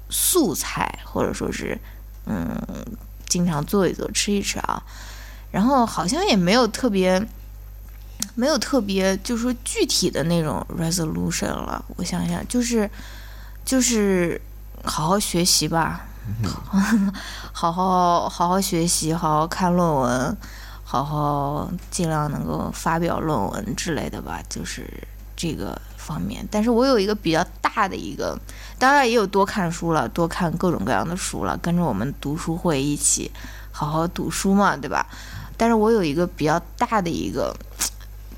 [0.09, 1.78] 素菜，或者说是
[2.27, 2.57] 嗯，
[3.28, 4.82] 经常做一做吃一吃啊。
[5.52, 7.24] 然后好像也没有特别。
[8.35, 11.85] 没有特别，就是说具体的那种 resolution 了。
[11.97, 12.89] 我想想，就是
[13.65, 14.40] 就是
[14.85, 16.07] 好好学习吧，
[17.52, 20.36] 好好好好学习，好好看论文，
[20.85, 24.40] 好好尽量能够发表论文之类的吧。
[24.48, 24.89] 就是
[25.36, 26.47] 这个方面。
[26.51, 28.39] 但是我有一个比较大的一个，
[28.78, 33.31] 当然也有多看书了，多看各种各样的书了，跟着我们读书会一起
[33.70, 35.07] 好好读书嘛，对吧？
[35.57, 37.55] 但是我有一个比较大的一个，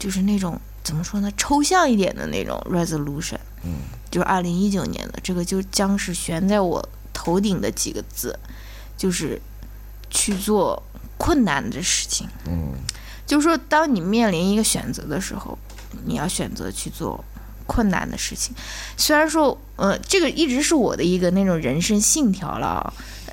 [0.02, 8.36] 就是那种怎么说呢，抽象一点的那种 resolution，嗯，就是二零一九年的这个就将是悬在我头顶的几个字，
[8.96, 9.40] 就是
[10.10, 10.82] 去做
[11.16, 12.28] 困难的事情。
[12.46, 12.72] 嗯
[13.24, 15.56] 就是说，当你面临一个选择的时候，
[16.04, 17.24] 你要选择去做
[17.68, 18.52] 困难的事情。
[18.96, 22.92] 虽然说，呃，这个一直是我的一个那种人生信条了啊。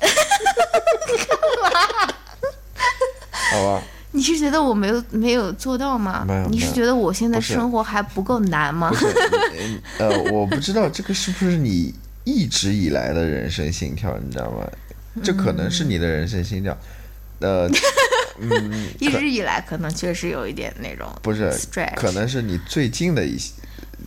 [3.50, 6.48] 好吧，你是觉得我没有没有做到吗没有？
[6.48, 8.90] 你是觉得我现在生活还不够难吗
[9.98, 14.66] 呃，我不知道这个是不是你一直以来的人生信条，你知道吗？
[15.22, 16.76] 这可能是你的人生心跳，
[17.40, 17.68] 呃，
[18.40, 21.52] 嗯，一直以来可能确实有一点那种不是
[21.96, 23.52] 可能是你最近的一些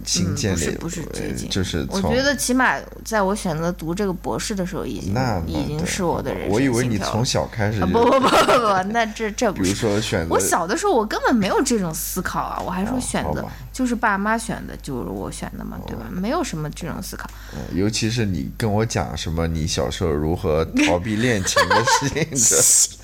[0.06, 2.76] 新建立，嗯不是不是最近呃就是我觉得起码
[3.06, 9.82] 在我选择读这个博士的时候，已经那已经是我的人生我以为你从小开始不不不不不，那这这不比如是。
[9.82, 16.06] 说选择我小的时候我根本没有这种思考啊，我还说哦选择就是爸妈选的，就是我选的嘛，对吧？
[16.12, 17.30] 没有什么这种思考。
[17.54, 22.98] 呃尤其是你跟我讲什么你小时候如何 逃避恋情的事情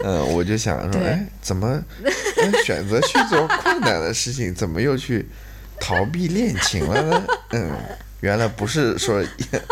[0.00, 2.10] 的， 嗯，我就想说，对哎，怎么哎
[2.64, 5.28] 选择去做困难的事情，怎么又去
[5.80, 7.24] 逃避恋情了呢？
[7.50, 7.72] 嗯，
[8.20, 9.22] 原来不是说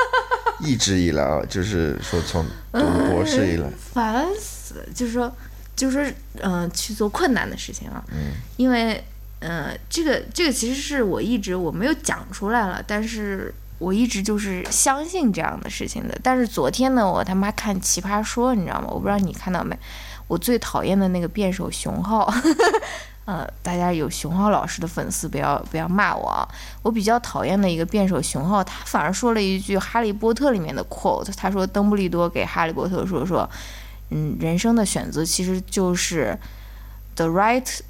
[0.60, 5.34] 一直以来啊，就是说从读博士以来，烦死，就是说，
[5.74, 9.02] 就是说，嗯、去做困难的事情啊，嗯，因为，
[9.40, 16.16] 呃，这个这个其实是我一直我没有讲出来了，但是我一直就是相信这样的事情的。
[16.22, 18.86] 但是昨天呢，我他妈看《奇葩说》，你知道吗？
[18.88, 19.76] 我不知道你看到没？
[20.28, 22.32] 我最讨厌的那个辩手熊浩，
[23.24, 26.46] 呃，大家有熊浩老师的粉丝不要不要骂我啊！
[26.82, 33.48] 我比较讨厌的一个辩手熊浩，他反而说了一句《哈利波特》里面的 quote，他说邓布利多给哈利波特说说，
[34.10, 36.36] 嗯，人生的选择其实就是
[37.14, 37.80] the right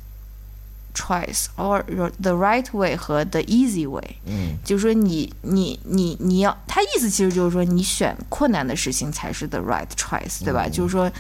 [0.95, 1.83] choice or
[2.21, 10.69] the right way 和 the easy way，嗯就是说你你你你要，他意思其实就是说你选困难的事情才是 the right choice，对吧？
[10.69, 11.11] 就是说，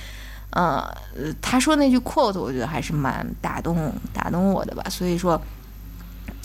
[0.52, 0.82] 呃，
[1.42, 4.82] 他说那句 quote，我觉得还是蛮打动打动我的吧。
[4.88, 5.40] 所以说，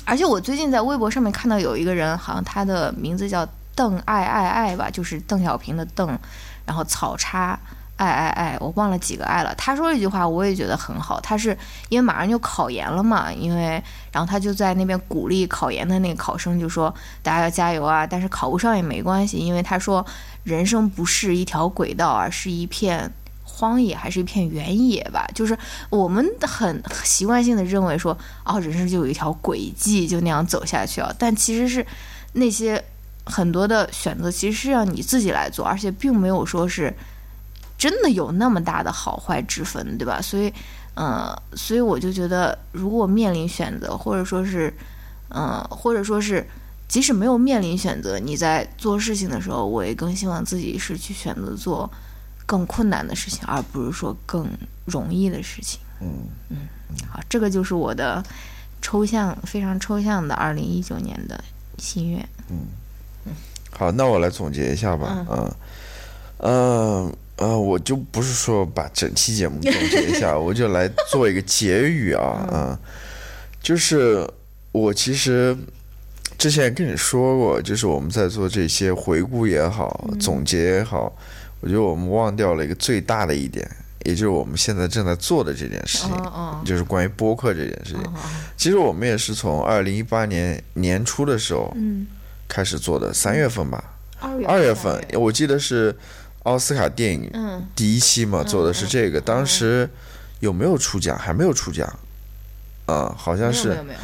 [0.03, 6.17] 而且我最近在微博上面看到有一个人，好像他的名字叫邓爱爱爱吧，就是邓小平的邓，
[6.65, 7.57] 然后草叉。
[7.97, 9.51] 爱爱爱，我忘了几个爱了。
[9.55, 11.19] 他说了一句话，我也觉得很好。
[11.19, 11.57] 他是
[11.89, 16.93] 因为马上就考研了嘛，因为然后他就在那边鼓励考研的那个考生，就说
[17.23, 20.05] 大家要加油啊，但是考不上也没关系，因为他说
[20.43, 23.11] 人生不是一条轨道，而是一片
[23.57, 25.27] 荒野，还是一片原野吧。
[25.33, 25.57] 就是
[25.89, 28.15] 我们很习惯性的认为说，
[28.45, 31.11] 哦，人生就有一条轨迹，就那样走下去啊。
[31.17, 31.85] 但其实是
[32.33, 32.83] 那些
[33.25, 36.93] 很多的选择，其实是让你自己来做，而且并没有说是。
[37.79, 40.19] 真的有那么大的好坏之分，对吧？
[40.19, 40.51] 所以，
[40.95, 44.73] 呃，所以我就觉得，如果面临选择，或者说是，
[45.29, 46.43] 呃，或者说是，
[46.87, 51.87] 即使没有面临选择，你在做事情的时候，我也更希望自己是去选择做
[52.47, 54.49] 更困难的事情，而不是说更
[54.85, 55.79] 容易的事情。
[56.01, 56.09] 嗯。
[56.49, 56.57] 嗯
[57.07, 58.23] 好，这个就是我的
[58.81, 61.39] 抽象、非常抽象的二零一九年的
[61.77, 62.27] 心愿。
[62.49, 62.57] 嗯。
[63.25, 63.33] 嗯
[63.69, 65.55] 好，那我来总结一下吧，嗯，
[66.39, 67.13] 嗯。
[67.37, 72.75] 呃，我就不是说把整期节目总结一下， 我就来做一个结语啊，嗯，
[73.61, 74.27] 就是
[74.71, 75.55] 我其实
[76.35, 81.15] 之前跟你说过，就是我们在做这些回顾也好，总结也好，
[81.59, 83.69] 我觉得我们忘掉了一个最大的一点，
[84.05, 88.01] 也就是我们现在正在做的这件事情，哦哦就是关于播客这件事情。
[88.03, 88.13] 哦
[88.55, 92.07] 其实我们也是从二零一八年年初的时候嗯，
[92.47, 93.83] 开始做的，三月份吧，
[94.47, 95.95] 二月份，我记得是
[96.43, 99.21] 奥斯卡电影嗯，第一期嘛，做的是这个。
[99.21, 99.87] 当时
[100.39, 101.17] 有没有出奖？
[101.17, 101.87] 还没有出奖，
[102.87, 103.99] 啊、好像是没有没有。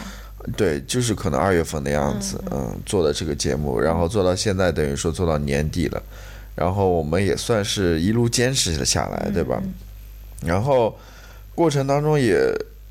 [0.56, 6.04] 对，就是可能二月份的样子，嗯，做的这个节目，然后做到现在，等于说做到年底了，
[6.56, 9.62] 然后我们也算是一路坚持了下来，对吧？
[10.46, 10.98] 然后
[11.56, 12.38] 过程当中也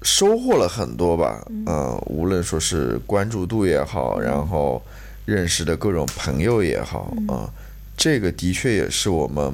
[0.02, 4.82] 收获了很多吧，嗯、无论说是关注度也好，然后
[5.24, 7.48] 认识的各种朋友也好，啊、
[7.97, 9.52] 这个的确也是我们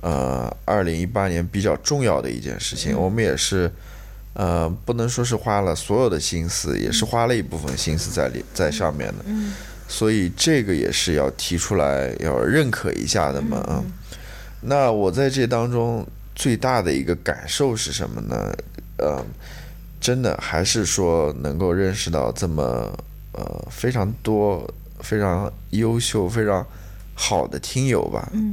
[0.00, 3.70] 呃二零一八年比较重要的一件事情，我们也是。
[4.34, 9.24] 呃，不能说是花了所有的心思，也是花了一部分心思在里在上面的，
[9.92, 13.84] 所以这个也是要提出来，要认可一下的嘛啊。
[14.62, 18.50] 那我在这当中最大的一个感受是什么呢？
[18.96, 19.22] 呃，
[20.00, 22.62] 真的还是说能够认识到这么
[23.32, 24.66] 呃非常多、
[25.00, 26.66] 非常优秀、非常
[27.14, 28.50] 好的听友吧，嗯、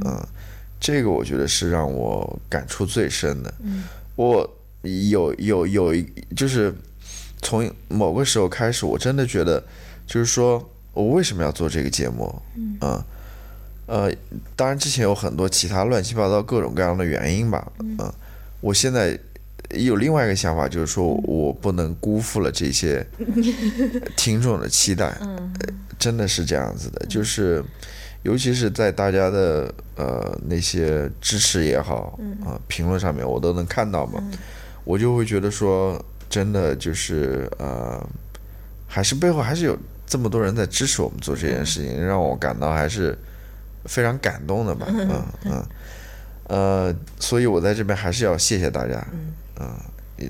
[0.78, 3.54] 这个我觉得是让我感触最深的。
[3.62, 3.84] 嗯，
[4.14, 4.46] 我
[4.82, 6.06] 有有有一
[6.36, 6.74] 就是
[7.40, 9.64] 从某个时候开始，我真的觉得，
[10.06, 12.34] 就是说我为什么要做这个节目？
[12.80, 13.02] 嗯，
[13.86, 14.12] 呃，
[14.56, 17.98] 当然之前有很多其他乱七八糟各种各样的原因吧，嗯、
[18.60, 19.18] 我现在
[19.70, 23.06] 有另外一个想法，就是说我不能辜负了这些
[24.16, 25.50] 听众的期待，呃
[25.98, 27.62] 真的是这样子的，就是
[28.22, 34.22] 尤其是在大家的呃那些支持也好，啊、评论上面我都能看到嘛，
[34.84, 38.04] 我就会觉得说，真的就是呃，
[38.86, 39.78] 还是背后还是有
[40.10, 43.16] 这么多人在支持我们做这件事情，让我感到还是
[43.84, 45.64] 非常感动的吧，嗯嗯，
[46.48, 49.06] 呃，所以我在这边还是要谢谢大家，
[49.60, 49.72] 嗯、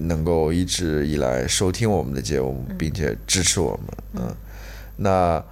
[0.07, 4.37] 能够一直以来收听我们的节目，并且支持我们，嗯，
[4.97, 5.43] 那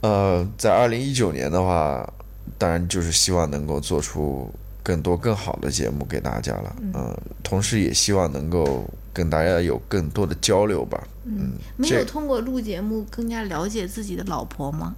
[0.00, 2.08] 呃，在二零一九年的话，
[2.56, 4.48] 当然就是希望能够做出
[4.80, 7.12] 更多更好的节目给大家了，嗯、
[7.42, 14.94] 同时也希望能够跟大家有更多的交流吧，嗯，没有通过录节目更加了解自己的老婆吗？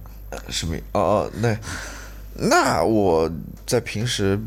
[0.49, 0.75] 什么？
[0.91, 1.57] 哦哦，那
[2.33, 3.31] 那我
[3.65, 4.37] 在平时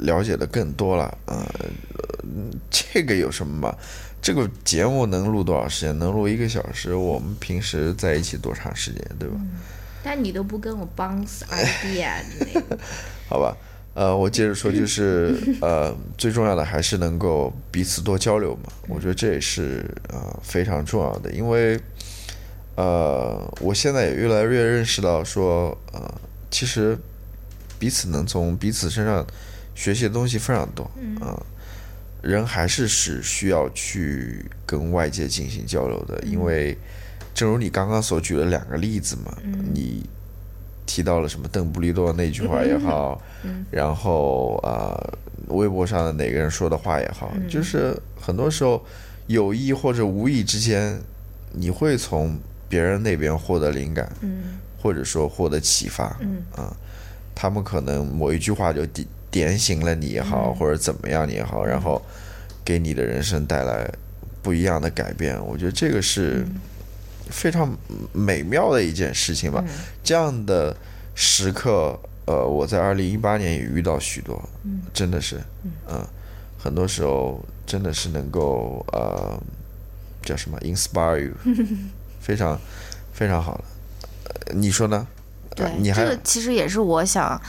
[0.00, 1.46] 了解的更多了，呃，
[2.70, 3.76] 这个有什么嘛？
[4.20, 5.98] 这个节目能录多少时间？
[5.98, 6.94] 能录一个小时。
[6.94, 9.36] 我们平时在一起多长时间，对吧？
[10.02, 12.78] 但你都不跟我 bounce idea 之类的。
[13.28, 13.56] 好吧，
[13.94, 18.72] 呃，我接着说，就是呃，最重要的还是能够彼此多交流嘛。
[18.88, 21.78] 我觉得这也是呃非常重要的，因为
[22.76, 26.12] 呃，我现在也越来越认识到说，呃，
[26.50, 26.98] 其实
[27.78, 29.24] 彼此能从彼此身上
[29.76, 31.16] 学习的东西非常多，嗯、
[32.20, 36.76] 人还是是需要去跟外界进行交流的，因为
[37.32, 39.36] 正如你刚刚所举的两个例子嘛，
[39.72, 40.04] 你
[40.86, 43.20] 提到了什么邓布利多那句话也好，
[43.70, 48.82] 然后啊、呃微博上的哪个人说的话也好，就是很多时候
[49.26, 50.98] 有意或者无意之间，
[51.52, 52.34] 你会从
[52.66, 54.10] 别人那边获得灵感，
[54.80, 56.04] 或者说获得启发，
[56.56, 56.74] 啊、
[57.34, 62.00] 他们可能某一句话就点点醒了你也好，或者怎么样也好，然后
[62.64, 63.86] 给你的人生带来
[64.40, 65.38] 不一样的改变。
[65.44, 66.46] 我觉得这个是
[67.30, 67.76] 非常
[68.12, 69.64] 美妙的一件事情吧。
[70.02, 70.76] 这样的
[71.14, 74.42] 时刻，呃，我在二零一八年也遇到许多，
[74.92, 75.40] 真的是，
[75.88, 76.04] 嗯、
[76.58, 79.38] 很多时候真的是能够呃，
[80.22, 81.32] 叫什么 inspire you，
[82.20, 82.58] 非常
[83.12, 83.64] 非常好的。
[84.24, 85.06] 呃你说呢？
[85.54, 87.40] 对呃，你还这个其实也是我想，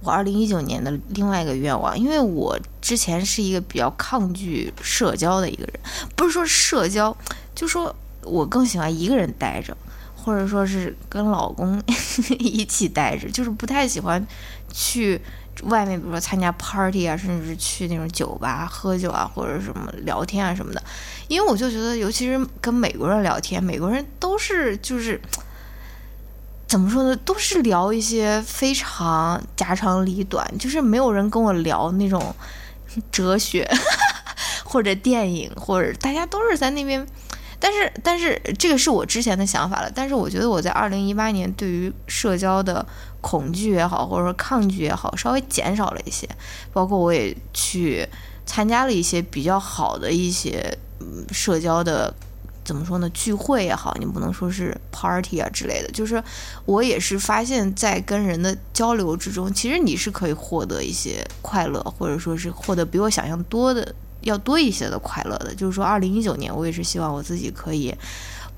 [0.00, 5.74] 我二零一九年的另外一个愿望，因为我之前是一个比较抗拒社交的一个人，
[6.16, 7.16] 不是说社交，
[7.54, 9.76] 就说我更喜欢一个人待着，
[10.16, 11.82] 或者说是跟老公
[12.38, 14.24] 一起待着，就是不太喜欢
[14.72, 15.20] 去
[15.64, 20.82] 外面，比如说参加 party 啊，甚至是去那种酒吧喝酒啊，或者什么聊天啊什么的，
[21.28, 25.20] 因为我就觉得，尤其是跟美国人聊天，美国人都是就是。
[26.72, 27.14] 怎么说呢？
[27.16, 32.34] 都是聊一些非常家长里短，就是没有人跟我聊那种
[33.10, 33.70] 哲学
[34.64, 37.06] 或者电影，或者大家都是在那边。
[37.64, 39.92] 但是，但是这个是我之前的想法了。
[39.94, 42.84] 但是我觉得我在二零一八年对于社交的
[43.20, 46.28] 恐惧也好，或者说抗拒也好，稍微减少了一些。
[46.72, 48.04] 包括我也去
[48.44, 52.12] 参加了一些比较好的一些嗯社交的
[52.64, 53.08] 怎么说呢？
[53.10, 56.20] 聚会也好，你不能说是 party 啊之类的，就是
[56.64, 65.54] 我也是发现，在跟人的交流之中，其实你是可以获得一些快乐，或者说是获得比我想象多的要多一些的快乐的。
[65.54, 67.94] 就是说，二零一九年我也是希望我自己可以，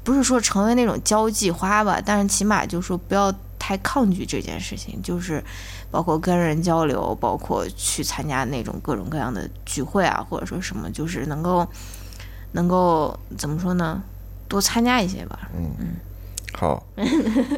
[0.03, 5.43] 不是说成为那种交际花吧，但是起码就是说不要太抗拒这件事情，就是
[5.91, 11.66] 包括跟人交流，包括去参加那种各种各样的聚会啊，或者说什么，就是能够
[12.53, 14.03] 能够怎么说呢？
[14.49, 15.49] 多参加一些吧。
[15.57, 15.86] 嗯嗯
[16.57, 16.86] 好，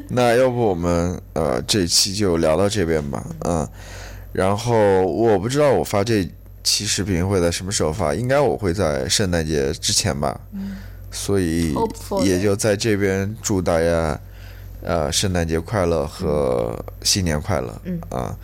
[0.08, 3.68] 那要不我们呃这期就聊到这边吧，嗯，
[4.32, 6.26] 然后我不知道我发这
[6.66, 10.38] 期视频会在什么时候发，应该我会在圣诞节之前吧，
[11.12, 11.72] 所以
[12.24, 14.20] 也就在这边祝大家
[14.82, 18.00] 呃圣诞节快乐和新年快乐，嗯。
[18.10, 18.36] 啊，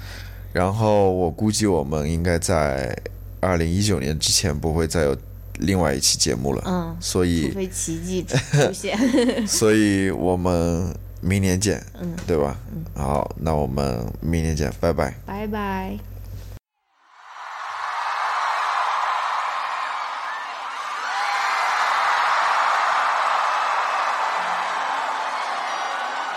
[0.53, 2.97] 然后我估计我们应该在
[3.41, 5.17] 二零一九年之前不会再有
[5.59, 8.97] 另外一期节目了，嗯所以除非奇迹出现。
[9.49, 12.57] 所以我们明年见，嗯，对吧？
[12.95, 15.13] 好，那我们明年见，拜拜。
[15.27, 16.12] 拜拜。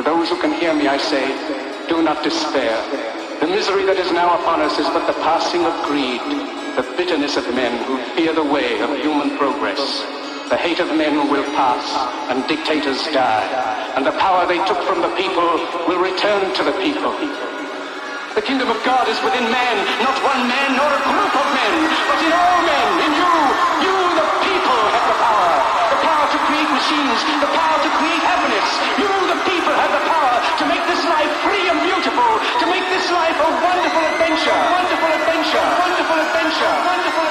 [0.00, 1.28] To those who can hear me, I say,
[1.84, 2.72] do not despair.
[3.36, 6.24] The misery that is now upon us is but the passing of greed,
[6.72, 9.84] the bitterness of men who fear the way of human progress.
[10.48, 11.84] The hate of men will pass
[12.32, 13.44] and dictators die,
[13.92, 17.12] and the power they took from the people will return to the people.
[18.32, 21.76] The kingdom of God is within man, not one man nor a group of men,
[22.08, 23.36] but in all men, in you.
[23.84, 25.52] You, the people, have the power.
[25.92, 28.79] The power to create machines, the power to create happiness.
[31.44, 32.30] Free and beautiful,
[32.60, 37.29] to make this life a wonderful adventure, wonderful adventure, wonderful adventure, wonderful adventure,